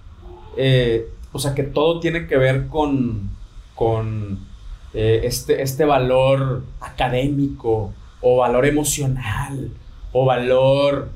[0.57, 3.31] eh, o sea, que todo tiene que ver con,
[3.75, 4.49] con
[4.93, 9.71] este, este valor académico o valor emocional
[10.13, 11.11] o valor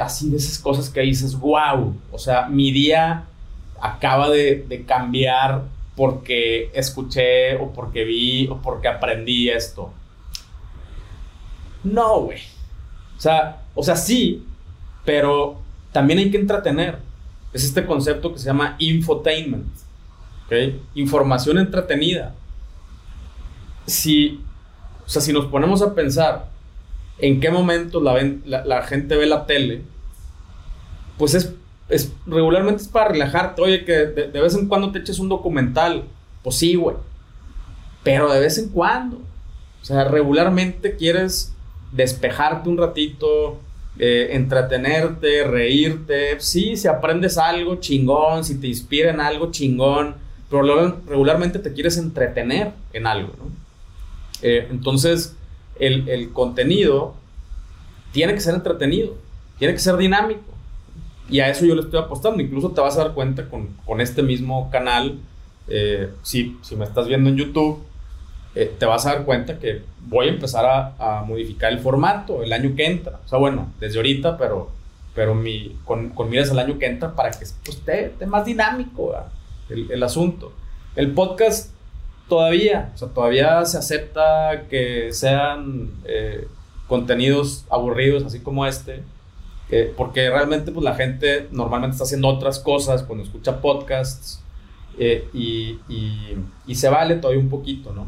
[0.00, 3.24] así de esas cosas que dices, wow, o sea, mi día
[3.80, 5.62] acaba de, de cambiar
[5.96, 9.92] porque escuché o porque vi o porque aprendí esto.
[11.84, 12.38] No, güey.
[13.16, 14.44] O sea, o sea, sí,
[15.04, 15.60] pero
[15.92, 16.98] también hay que entretener.
[17.52, 19.66] Es este concepto que se llama infotainment.
[20.94, 22.34] Información entretenida.
[23.86, 24.40] Si,
[25.06, 26.50] o sea, si nos ponemos a pensar
[27.18, 29.82] en qué momento la, la, gente ve la tele,
[31.16, 31.54] pues es,
[31.88, 33.62] es, regularmente es para relajarte.
[33.62, 36.04] Oye, que de, de vez en cuando te eches un documental.
[36.42, 36.96] Pues sí, güey.
[38.02, 39.16] Pero de vez en cuando.
[39.80, 41.55] O sea, regularmente quieres
[41.92, 43.58] despejarte un ratito,
[43.98, 46.38] eh, entretenerte, reírte.
[46.40, 50.14] Sí, si aprendes algo chingón, si te inspira en algo chingón,
[50.50, 53.32] pero regularmente te quieres entretener en algo.
[54.42, 55.34] Eh, entonces,
[55.78, 57.14] el, contenido
[58.12, 59.16] tiene que ser entretenido,
[59.58, 60.42] tiene que ser dinámico.
[61.28, 62.42] Y a eso yo le estoy apostando.
[62.42, 65.18] Incluso te vas a dar cuenta con, este mismo canal.
[65.68, 67.82] Eh, si, si me estás viendo en YouTube,
[68.56, 70.64] eh, te vas a dar cuenta que voy a empezar
[70.98, 73.20] a, modificar el formato el año que entra.
[73.24, 74.70] O sea, bueno, desde ahorita, pero,
[75.14, 75.38] pero
[75.84, 79.14] con, miras al año que entra para que pues, esté, más dinámico
[79.68, 80.52] el, asunto.
[80.94, 81.70] El podcast
[82.28, 86.48] todavía, o sea, todavía se acepta que sean eh,
[86.88, 89.02] contenidos aburridos, así como este.
[89.96, 94.40] porque realmente pues la gente normalmente está haciendo otras cosas cuando escucha podcasts
[94.98, 98.06] eh, y, se vale todavía un poquito, ¿no?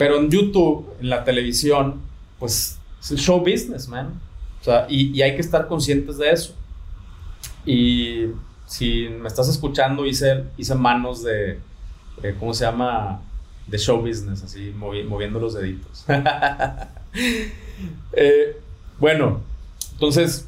[0.00, 2.00] Pero en YouTube, en la televisión,
[2.38, 4.18] pues es el show business, man.
[4.62, 6.54] O sea, y, hay que estar conscientes de eso.
[7.66, 8.28] Y
[8.64, 11.58] si me estás escuchando, hice, hice manos de,
[12.38, 13.20] ¿cómo se llama?
[13.66, 16.06] De show business, así moviendo los deditos.
[18.12, 18.56] Eh,
[18.98, 19.40] bueno,
[19.92, 20.46] entonces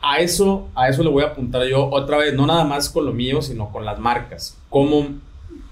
[0.00, 3.04] a eso, a eso le voy a apuntar yo otra vez, no nada más con
[3.04, 4.56] lo mío, sino con las marcas.
[4.70, 5.06] Cómo,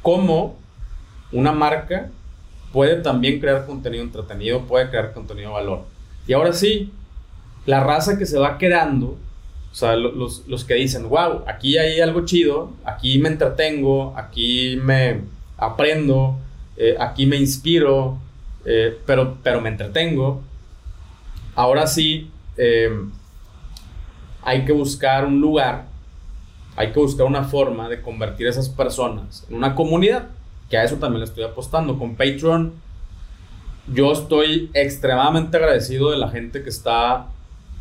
[0.03, 0.57] cómo
[1.33, 2.11] una marca
[2.77, 5.85] puede también crear contenido entretenido, puede crear contenido de valor.
[6.29, 6.93] Y ahora sí,
[7.65, 9.17] la raza que se va quedando,
[9.73, 15.23] o sea, los, que dicen, wow, aquí hay algo chido, aquí me entretengo, aquí me
[15.57, 16.37] aprendo,
[16.77, 18.19] eh, aquí me inspiro,
[18.67, 20.43] eh, pero, pero me entretengo.
[21.55, 22.91] Ahora sí, eh,
[24.43, 25.87] hay que buscar un lugar,
[26.77, 30.27] hay que buscar una forma de convertir a esas personas en una comunidad
[30.71, 31.99] que a eso también le estoy apostando.
[31.99, 32.73] Con Patreon,
[33.93, 37.29] yo estoy extremadamente agradecido de la gente que está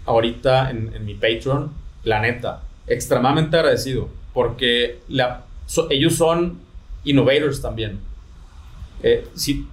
[0.05, 1.71] ahorita en, mi Patreon,
[2.03, 4.99] la neta, extremadamente agradecido, porque
[5.89, 6.59] ellos son
[7.03, 7.99] innovators también.
[9.03, 9.27] Eh,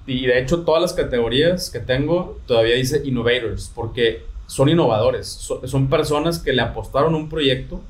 [0.06, 5.88] y de hecho todas las categorías que tengo todavía dice innovators, porque son innovadores, son
[5.88, 7.80] personas que le apostaron un proyecto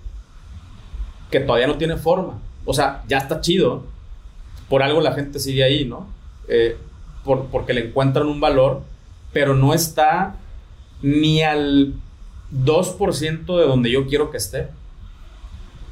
[1.31, 2.41] que todavía no tiene forma.
[2.65, 3.85] O sea, ya está chido,
[4.73, 6.07] por algo la gente sigue ahí, ¿no?
[6.49, 6.79] Eh,
[7.27, 8.81] por, porque le encuentran un valor,
[9.31, 10.37] pero no está
[11.03, 11.93] ni al
[12.65, 14.69] 2% de donde yo quiero que esté.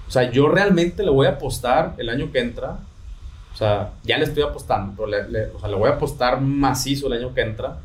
[0.08, 2.78] O sea, yo realmente le voy a apostar el año que entra
[3.52, 7.08] o sea, ya le estoy apostando, pero le, o sea, le voy a apostar macizo
[7.08, 7.76] el año que entra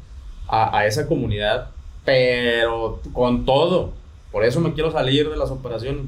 [0.48, 1.72] a, a, esa comunidad,
[2.06, 3.92] pero con todo.
[4.32, 6.06] Por eso me quiero salir de las operaciones,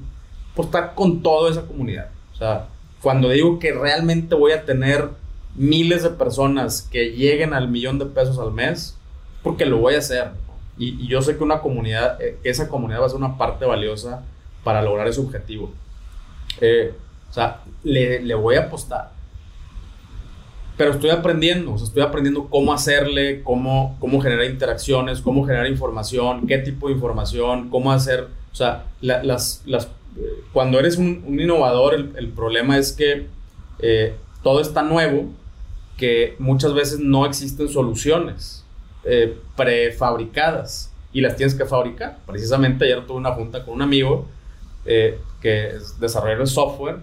[0.55, 2.07] por estar con toda esa comunidad.
[2.33, 2.67] O sea,
[3.01, 5.09] cuando digo que realmente voy a tener
[5.55, 8.97] miles de personas que lleguen al millón de pesos al mes,
[9.43, 10.31] porque lo voy a hacer.
[10.77, 13.65] Y, y yo sé que una comunidad, eh, esa comunidad va a ser una parte
[13.65, 14.23] valiosa
[14.63, 15.71] para lograr ese objetivo.
[16.61, 16.93] Eh,
[17.29, 19.17] o sea, le, le voy a apostar
[20.77, 25.67] pero estoy aprendiendo, o sea, estoy aprendiendo cómo hacerle, cómo, cómo generar interacciones, cómo generar
[25.67, 29.89] información, qué tipo de información, cómo hacer, o sea, las, las,
[30.53, 33.27] cuando eres un, innovador, el, problema es que
[33.79, 35.29] eh, todo está nuevo,
[35.97, 38.63] que muchas veces no existen soluciones
[39.03, 42.19] eh, prefabricadas y las tienes que fabricar.
[42.25, 44.27] Precisamente ayer tuve una junta con un amigo
[44.85, 46.97] eh, que es desarrollador de software,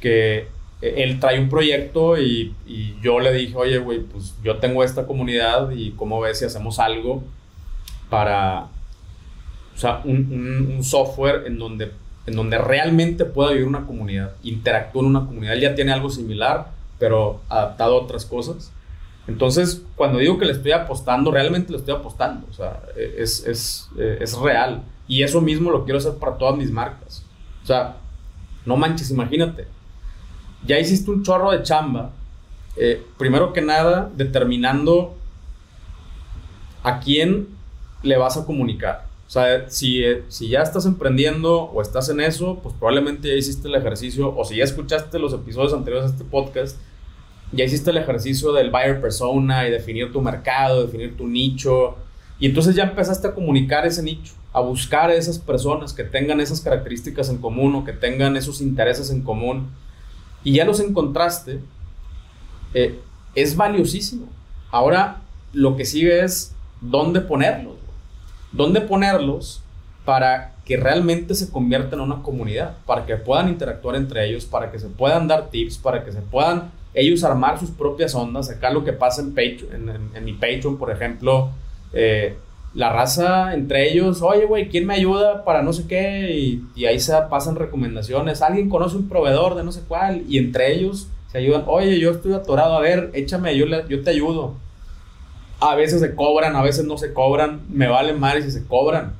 [0.00, 0.48] que
[0.80, 2.54] él trae un proyecto y,
[3.02, 6.78] yo le dije, oye, güey, pues yo tengo esta comunidad y cómo ves si hacemos
[6.78, 7.22] algo
[8.10, 8.68] para,
[9.74, 11.92] o sea, un, software en donde,
[12.26, 15.54] en donde realmente pueda vivir una comunidad, interactúa en una comunidad.
[15.54, 18.72] Él ya tiene algo similar, pero adaptado a otras cosas.
[19.26, 22.46] Entonces, cuando digo que le estoy apostando, realmente le estoy apostando.
[22.50, 24.82] O sea, es, es, es real.
[25.08, 27.24] Y eso mismo lo quiero hacer para todas mis marcas.
[27.62, 27.96] O sea,
[28.64, 29.66] no manches, imagínate
[30.66, 32.10] ya hiciste un chorro de chamba,
[32.76, 35.14] eh, primero que nada, determinando
[36.82, 37.48] a quién
[38.02, 39.05] le vas a comunicar.
[39.26, 43.34] O sea, si, eh, si ya estás emprendiendo o estás en eso, pues probablemente ya
[43.34, 46.76] hiciste el ejercicio, o si ya escuchaste los episodios anteriores a este podcast,
[47.52, 51.96] ya hiciste el ejercicio del buyer persona y definir tu mercado, definir tu nicho,
[52.38, 56.40] y entonces ya empezaste a comunicar ese nicho, a buscar a esas personas que tengan
[56.40, 59.68] esas características en común o que tengan esos intereses en común
[60.44, 61.60] y ya los encontraste,
[62.74, 63.00] eh,
[63.34, 64.28] es valiosísimo.
[64.70, 65.22] Ahora
[65.52, 67.75] lo que sigue es dónde ponerlos.
[68.52, 69.62] ¿Dónde ponerlos
[70.04, 72.76] para que realmente se conviertan en una comunidad?
[72.86, 76.20] Para que puedan interactuar entre ellos, para que se puedan dar tips, para que se
[76.20, 78.50] puedan ellos armar sus propias ondas.
[78.50, 81.50] Acá lo que pasa en, Patreon, en, mi Patreon, por ejemplo,
[81.92, 82.36] eh,
[82.74, 86.62] la raza entre ellos, oye, güey, ¿quién me ayuda para no sé qué?
[86.74, 88.42] Y, ahí se pasan recomendaciones.
[88.42, 91.64] Alguien conoce un proveedor de no sé cuál y entre ellos se ayudan.
[91.66, 94.54] Oye, yo estoy atorado, a ver, échame, yo, yo te ayudo.
[95.60, 97.62] A veces se cobran, a veces no se cobran.
[97.68, 99.14] Me vale mal si se cobran.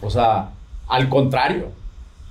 [0.00, 0.50] O sea,
[0.88, 1.68] al contrario.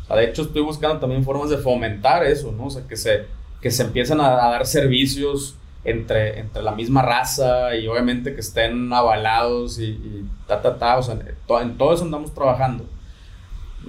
[0.04, 2.66] O sea, de hecho, estoy buscando también formas de fomentar eso, ¿no?
[2.66, 3.26] O sea, que se,
[3.62, 8.92] que se empiezan a dar servicios entre, entre la misma raza y obviamente que estén
[8.94, 11.18] avalados y, y ta, ta, ta, o sea,
[11.62, 12.86] en todo eso andamos trabajando.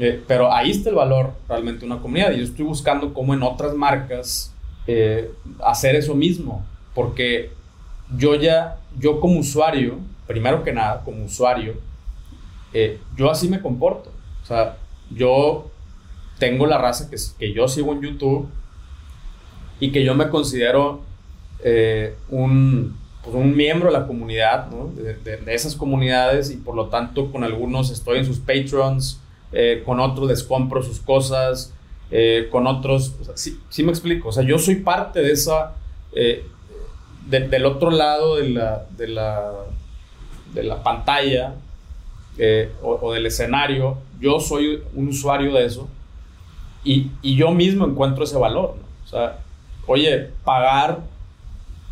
[0.01, 3.35] Eh, pero ahí está el valor realmente de una comunidad y yo estoy buscando cómo
[3.35, 4.55] en otras marcas
[4.87, 5.30] eh,
[5.62, 6.64] hacer eso mismo,
[6.95, 7.53] porque
[8.16, 11.74] yo ya, yo como usuario, primero que nada, como usuario,
[12.72, 14.11] eh, yo así me comporto.
[14.43, 14.76] O sea,
[15.11, 15.70] yo
[16.38, 18.49] tengo la raza que, que yo sigo en YouTube
[19.78, 21.01] y que yo me considero
[21.64, 24.90] eh, un, pues un miembro de la comunidad, ¿no?
[24.95, 29.20] de, esas comunidades y por lo tanto con algunos estoy en sus patrons,
[29.53, 31.72] eh, con otros les compro sus cosas,
[32.11, 35.74] eh, con otros, o sí, sí, me explico, o sea, yo soy parte de esa,
[37.28, 39.52] del otro lado de la, de la,
[40.52, 41.54] de la pantalla
[42.82, 45.88] o, o, del escenario, yo soy un usuario de eso
[46.84, 49.38] y, y yo mismo encuentro ese valor, o sea,
[49.86, 51.00] oye, pagar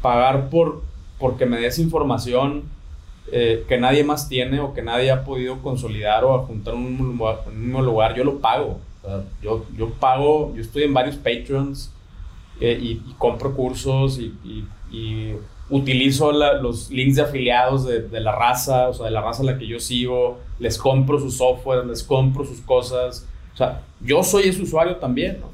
[0.03, 0.83] pagar por
[1.19, 2.65] porque me des información
[3.31, 7.85] eh, que nadie más tiene o que nadie ha podido consolidar o juntar en un,
[7.85, 8.81] lugar, yo lo pago.
[9.43, 11.93] yo, yo pago, yo estoy en varios Patreons
[12.61, 14.65] eh, y, compro cursos y,
[15.69, 19.59] utilizo los links de afiliados de, la raza, o sea, de la raza a la
[19.59, 23.27] que yo sigo, les compro su software, les compro sus cosas.
[23.55, 25.51] O sea, yo soy ese usuario también, ¿no?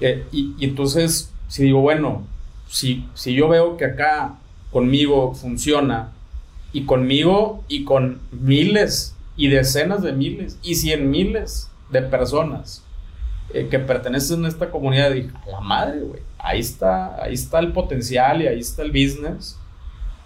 [0.00, 2.26] Eh, y, y entonces, si digo, bueno,
[2.68, 4.34] si, si yo veo que acá
[4.72, 6.12] conmigo funciona
[6.72, 12.82] y conmigo y con miles y decenas de miles y cien miles de personas
[13.54, 17.58] eh, que pertenecen a esta comunidad, dije, a la madre, güey, ahí está, ahí está
[17.58, 19.58] el potencial y ahí está el business.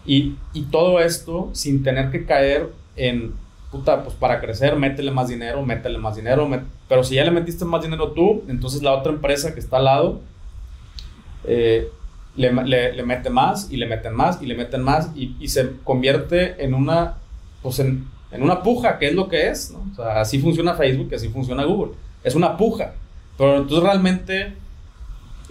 [0.06, 3.34] Y, y todo esto sin tener que caer en,
[3.70, 6.48] puta, pues para crecer, métele más dinero, métele más dinero,
[6.88, 9.84] pero si ya le metiste más dinero tú, entonces la otra empresa que está al
[9.84, 10.20] lado
[11.44, 11.88] eh,
[12.36, 16.64] le, le, mete más y le meten más y le meten más y, se convierte
[16.64, 17.16] en una,
[17.62, 19.74] pues en, en, una puja, que es lo que es,
[20.14, 21.92] así funciona Facebook, así funciona Google.
[22.22, 22.94] Es una puja.
[23.38, 24.54] Pero entonces realmente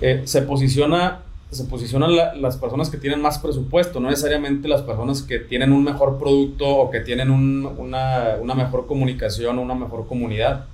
[0.02, 5.24] eh, se posiciona se posicionan las personas que tienen más presupuesto, no necesariamente las personas
[5.24, 10.66] que tienen un mejor producto o que tienen una, mejor comunicación o una mejor comunidad.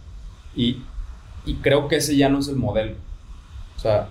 [0.55, 0.82] Y,
[1.61, 2.95] creo que ese ya no es el modelo.
[3.78, 4.09] O sea,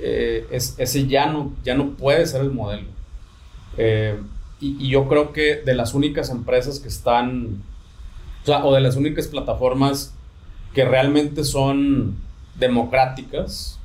[0.00, 2.88] eh, es, ese ya no, ya no puede ser el modelo.
[3.76, 4.18] Eh,
[4.58, 7.62] y, yo creo que de las únicas empresas que están,
[8.62, 10.14] o de las únicas plataformas
[10.72, 12.16] que realmente son
[12.58, 13.75] democráticas,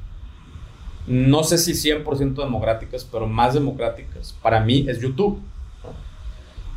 [1.07, 5.41] no sé si 100% democráticas, pero más democráticas, para mí es YouTube.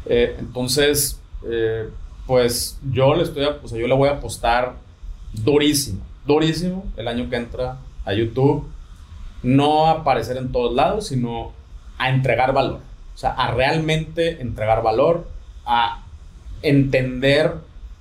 [0.06, 1.88] Eh, entonces, eh,
[2.26, 4.76] pues yo le estoy, yo le voy a apostar
[5.32, 8.66] durísimo, durísimo el año que entra a YouTube.
[9.42, 11.52] No a aparecer en todos lados, sino
[11.98, 12.80] a entregar valor.
[13.14, 15.28] O sea, a realmente entregar valor,
[15.66, 16.04] a
[16.62, 17.54] entender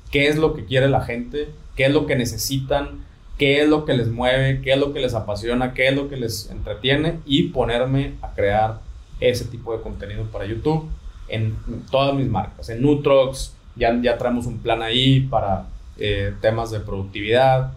[0.09, 3.05] qué es lo que quiere la gente, qué es lo que necesitan,
[3.38, 6.09] qué es lo que les mueve, qué es lo que les apasiona, qué es lo
[6.09, 8.79] que les entretiene y ponerme a crear
[9.19, 10.89] ese tipo de contenido para YouTube
[11.27, 11.55] en
[11.89, 12.69] todas mis marcas.
[12.69, 15.67] En Nutrox ya, ya traemos un plan ahí para
[15.97, 17.73] eh, temas de productividad.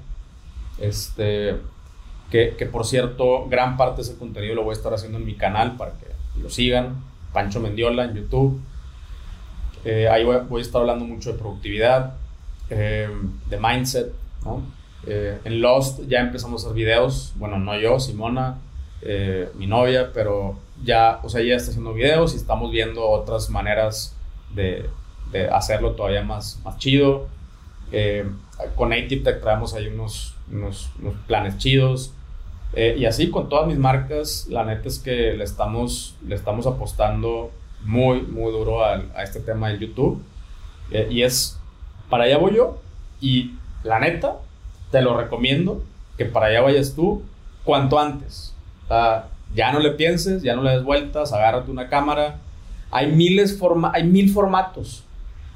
[0.79, 1.57] Este,
[2.31, 5.25] que, que, por cierto, gran parte de ese contenido lo voy a estar haciendo en
[5.25, 6.07] mi canal para que
[6.41, 7.03] lo sigan.
[7.33, 8.61] Pancho Mendiola en YouTube.
[9.85, 12.15] Eh, ahí voy, a estar hablando mucho de productividad,
[12.71, 13.09] eh,
[13.49, 14.13] de mindset,
[14.45, 14.63] ¿no?
[15.07, 18.59] Eh, en Lost ya empezamos a hacer videos, bueno, no yo, Simona,
[19.03, 23.49] eh, mi novia, pero ya, o sea, ella está haciendo videos y estamos viendo otras
[23.49, 24.17] maneras
[24.55, 24.89] de,
[25.53, 27.29] hacerlo todavía más, más chido.
[27.93, 28.25] Eh,
[28.75, 30.89] con Native Tech traemos ahí unos, unos,
[31.27, 32.13] planes chidos.
[32.75, 37.51] y así con todas mis marcas, la neta es que le estamos, le estamos apostando
[37.85, 40.23] muy, muy duro a, a este tema del YouTube.
[41.11, 41.59] y es,
[42.09, 42.81] para allá voy yo.
[43.21, 43.53] Y
[43.85, 44.39] la neta,
[44.91, 45.83] te lo recomiendo
[46.17, 47.23] que para allá vayas tú
[47.65, 48.55] cuanto antes.
[49.55, 52.39] ya no le pienses, ya no le des vueltas, agárrate una cámara.
[52.91, 55.05] Hay miles forma hay mil formatos.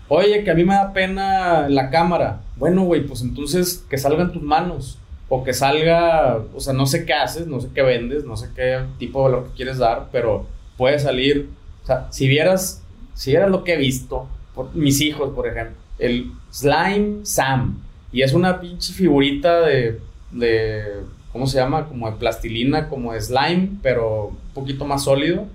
[0.08, 2.40] Oye, que a mí me da pena la cámara.
[2.56, 4.98] Bueno, güey, pues entonces que salgan tus manos.
[5.28, 8.50] O que salga, o sea, no sé qué haces, no sé qué vendes, no sé
[8.56, 11.48] qué tipo de lo que quieres dar, pero puede salir.
[11.84, 12.82] O sea, si vieras,
[13.14, 14.26] si vieras lo que he visto,
[14.56, 17.80] por, mis hijos, por ejemplo, el Slime Sam
[18.12, 20.00] y es una pinche figurita de,
[20.32, 21.02] de,
[21.32, 21.86] ¿cómo se llama?
[21.86, 25.46] Como de plastilina, como de slime, pero un poquito más sólido.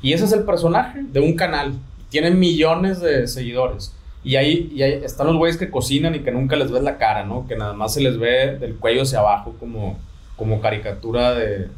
[0.00, 1.74] Y ese es el personaje de un canal.
[2.08, 3.94] Tiene millones de seguidores.
[4.24, 6.98] Y ahí, y ahí están los güeyes que cocinan y que nunca les ves la
[6.98, 7.46] cara, ¿no?
[7.48, 9.98] Que nada más se les ve del cuello hacia abajo como,
[10.36, 11.68] como caricatura de,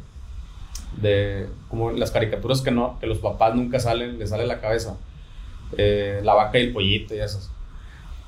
[0.97, 1.47] de...
[1.69, 4.97] Como las caricaturas que, no, que los papás nunca salen, les sale la cabeza.
[5.77, 7.51] Eh, la vaca y el pollito y esas.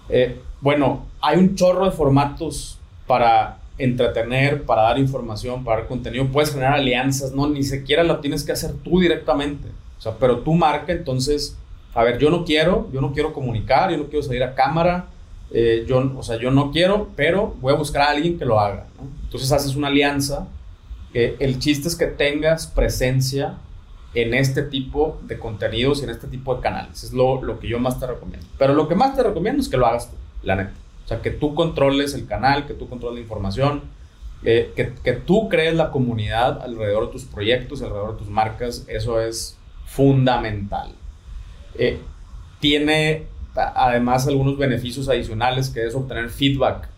[0.09, 6.25] Eh, bueno, hay un chorro de formatos para entretener, para dar información, para dar contenido.
[6.27, 7.47] Puedes generar alianzas, ¿no?
[7.47, 9.67] Ni siquiera lo tienes que hacer tú directamente.
[9.97, 11.57] O sea, pero tu marca, entonces,
[11.93, 15.07] a ver, yo no quiero, yo no quiero comunicar, yo no quiero salir a cámara,
[15.51, 18.59] eh, yo, o sea, yo no quiero, pero voy a buscar a alguien que lo
[18.59, 18.87] haga.
[19.23, 20.47] Entonces haces una alianza.
[21.13, 23.57] el chiste es que tengas presencia
[24.21, 27.03] en este tipo de contenidos y en este tipo de canales.
[27.03, 28.47] Es lo, lo que yo más te recomiendo.
[28.57, 30.73] Pero lo que más te recomiendo es que lo hagas tú, la neta.
[31.05, 33.83] O sea, que tú controles el canal, que tú controles la información,
[34.41, 38.85] que, que, tú crees la comunidad alrededor de tus proyectos, alrededor de tus marcas.
[38.87, 39.55] Eso es
[39.85, 40.93] fundamental.
[41.75, 41.99] Eh,
[42.59, 46.89] tiene además algunos beneficios adicionales que es obtener feedback.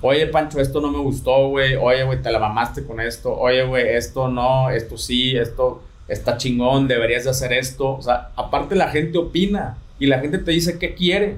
[0.00, 1.76] Oye, Pancho, esto no me gustó, güey.
[1.76, 3.36] Oye, güey, te la mamaste con esto.
[3.36, 7.96] Oye, güey, esto no, esto sí, esto está chingón, deberías de hacer esto.
[7.96, 11.36] O sea, aparte la gente opina y la gente te dice qué quiere,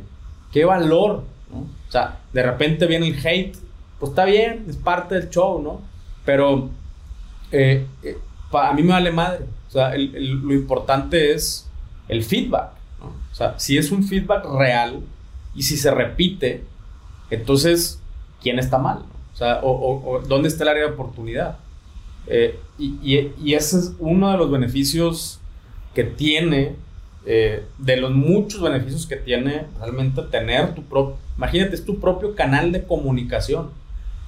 [0.52, 1.24] qué valor.
[1.52, 3.56] O sea, de repente viene el hate,
[3.98, 5.82] pues está bien, es parte del show, ¿no?
[6.24, 6.70] Pero
[7.50, 8.18] eh, eh,
[8.52, 9.44] a mí me vale madre.
[9.68, 11.68] O sea, lo importante es
[12.08, 12.70] el feedback.
[13.00, 15.00] O sea, si es un feedback real
[15.54, 16.64] y si se repite,
[17.30, 18.00] entonces,
[18.42, 19.04] ¿quién está mal?
[19.32, 21.58] O sea, o ¿dónde está el área de oportunidad?
[22.26, 25.40] Eh, y, ese es uno de los beneficios
[25.94, 26.76] que tiene,
[27.26, 32.34] eh, de los muchos beneficios que tiene realmente tener tu propio, imagínate, es tu propio
[32.34, 33.78] canal de comunicación.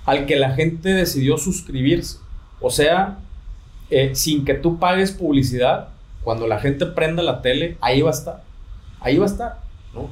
[0.05, 2.19] al que la gente decidió suscribirse.
[2.61, 3.19] O sea,
[3.89, 5.91] eh, sin que tú pagues publicidad,
[6.25, 8.43] cuando la gente prenda la tele, ahí va a estar.
[8.99, 9.59] Ahí va a estar.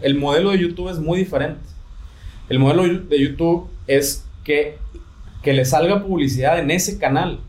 [0.03, 1.61] El modelo de YouTube es muy diferente.
[2.49, 4.79] El modelo de YouTube es que,
[5.43, 7.41] que le salga publicidad en ese canal.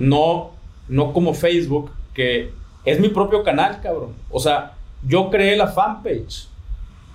[0.00, 0.50] No,
[0.88, 2.50] no como Facebook, que
[2.84, 4.14] es mi propio canal, cabrón.
[4.30, 4.72] O sea,
[5.06, 6.48] yo creé la fanpage.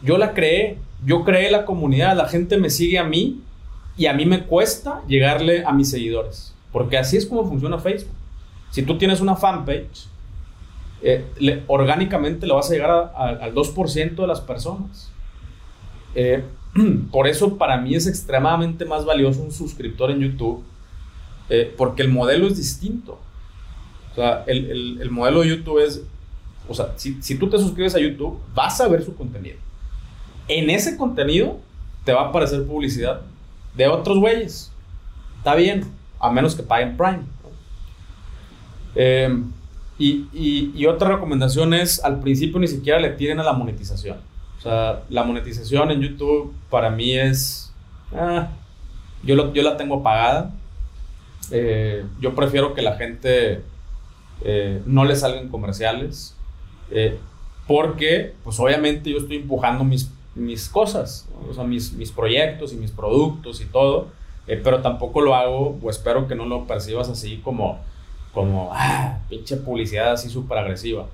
[0.02, 0.78] Yo la creé.
[1.06, 2.16] Yo creé la comunidad.
[2.16, 3.42] La gente me sigue a mí
[3.98, 6.54] y a mí me cuesta llegarle a mis seguidores.
[6.72, 8.14] Porque así es como funciona Facebook.
[8.72, 10.08] Si tú tienes una fanpage,
[11.02, 15.12] eh, orgánicamente le vas a llegar al 2% de las personas.
[16.14, 16.44] Eh,
[17.12, 20.64] por eso para mí es extremadamente más valioso un suscriptor en YouTube,
[21.50, 23.20] eh, porque el modelo es distinto.
[24.12, 26.02] O sea, el, el, modelo de YouTube es,
[26.70, 29.58] o sea, si, si tú te suscribes a YouTube, vas a ver su contenido.
[30.48, 31.60] En ese contenido
[32.06, 33.22] te va a aparecer publicidad
[33.76, 34.72] de otros güeyes.
[35.38, 35.86] Está bien,
[36.20, 37.24] a menos que paguen Prime.
[38.96, 39.44] Eh,
[39.98, 44.18] y, y, otra recomendación es, al principio ni siquiera le tiren a la monetización.
[44.58, 47.74] O sea, la monetización en YouTube para mí es...
[48.14, 48.50] Ah,
[49.24, 50.52] yo, lo, yo la tengo pagada.
[51.52, 53.62] Eh, yo prefiero que la gente
[54.44, 56.36] eh, no le salgan comerciales.
[57.68, 62.76] porque, pues obviamente yo estoy empujando mis, mis cosas, o sea, mis, mis proyectos y
[62.76, 64.10] mis productos y todo.
[64.48, 67.80] Eh, pero tampoco lo hago, o espero que no lo percibas así como,
[68.34, 71.08] como, ah, pinche publicidad así súper agresiva.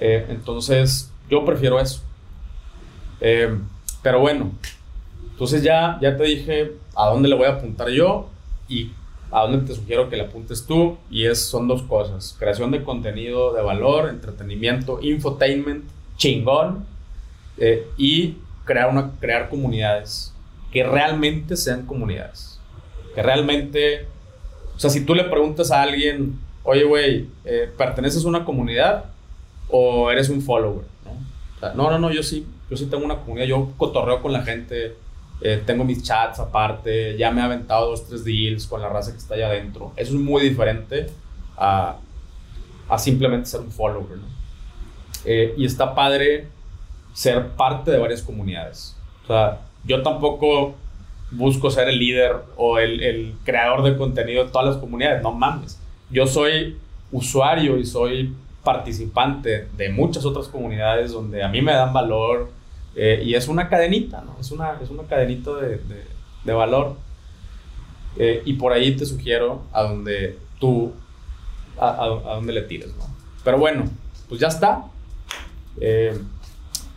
[0.00, 2.02] Eh, entonces, yo prefiero eso.
[3.20, 3.56] Eh,
[4.02, 4.52] pero bueno,
[5.30, 8.28] entonces ya, ya te dije a dónde le voy a apuntar yo
[8.68, 8.92] y
[9.30, 10.98] a dónde te sugiero que le apuntes tú.
[11.10, 12.36] Y es, son dos cosas.
[12.38, 15.84] Creación de contenido de valor, entretenimiento, infotainment,
[16.16, 16.86] chingón.
[17.96, 20.34] y crear, una, crear comunidades
[20.72, 22.50] que realmente sean comunidades
[23.14, 24.06] que realmente,
[24.76, 29.06] o sea, si tú le preguntas a alguien, oye, güey, eh, ¿perteneces a una comunidad
[29.68, 30.84] o eres un follower?
[31.04, 31.74] ¿no?
[31.74, 34.96] no, no, no, yo sí, yo sí tengo una comunidad, yo cotorreo con la gente,
[35.40, 39.12] eh, tengo mis chats aparte, ya me he aventado dos, tres deals con la raza
[39.12, 39.92] que está allá adentro.
[39.96, 41.06] Eso es muy diferente
[41.56, 41.96] a,
[42.88, 44.40] a simplemente ser un follower, ¿no?
[45.24, 46.48] Eh, y está padre
[47.12, 48.96] ser parte de varias comunidades.
[49.24, 50.74] O sea, yo tampoco
[51.30, 55.22] busco ser el líder o el, el, creador de contenido de todas las comunidades.
[55.22, 55.80] No mames.
[56.10, 56.76] Yo soy
[57.12, 58.34] usuario y soy
[58.64, 62.50] participante de muchas otras comunidades donde a mí me dan valor
[62.94, 64.36] eh, y es una cadenita, ¿no?
[64.40, 65.80] Es una, es una cadenita de,
[66.44, 66.96] de, valor.
[68.16, 70.92] Eh, y por ahí te sugiero a donde tú,
[71.78, 73.04] a, a, donde le tires, ¿no?
[73.44, 73.84] Pero bueno,
[74.28, 74.84] pues ya está.
[75.80, 76.18] Eh,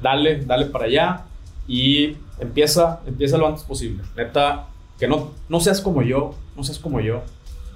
[0.01, 1.25] dale, dale para allá
[1.67, 4.03] y empieza, empieza lo antes posible.
[4.15, 4.67] Neta,
[4.99, 7.21] que no, no seas como yo, no seas como yo,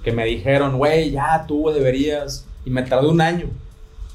[0.02, 3.48] que me dijeron, güey, ya tú deberías, y me tardé un año.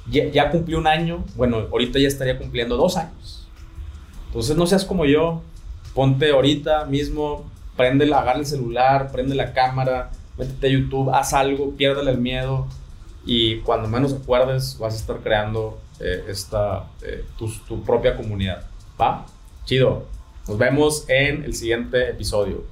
[0.10, 3.43] Ya, ya, cumplí un año, bueno, ahorita ya estaría cumpliendo dos años.
[4.34, 5.44] Entonces no seas como yo,
[5.94, 7.46] ponte ahorita mismo,
[7.78, 10.10] prende, agarra el celular, prende la cámara,
[10.40, 12.66] métete a YouTube, haz algo, piérdele el miedo
[13.28, 18.66] y cuando menos acuerdes vas a estar creando eh, esta, eh, tu, tu propia comunidad.
[19.00, 19.28] ¿Va?
[19.66, 20.08] Chido.
[20.48, 22.64] Nos vemos en el siguiente episodio.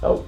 [0.00, 0.24] Chao.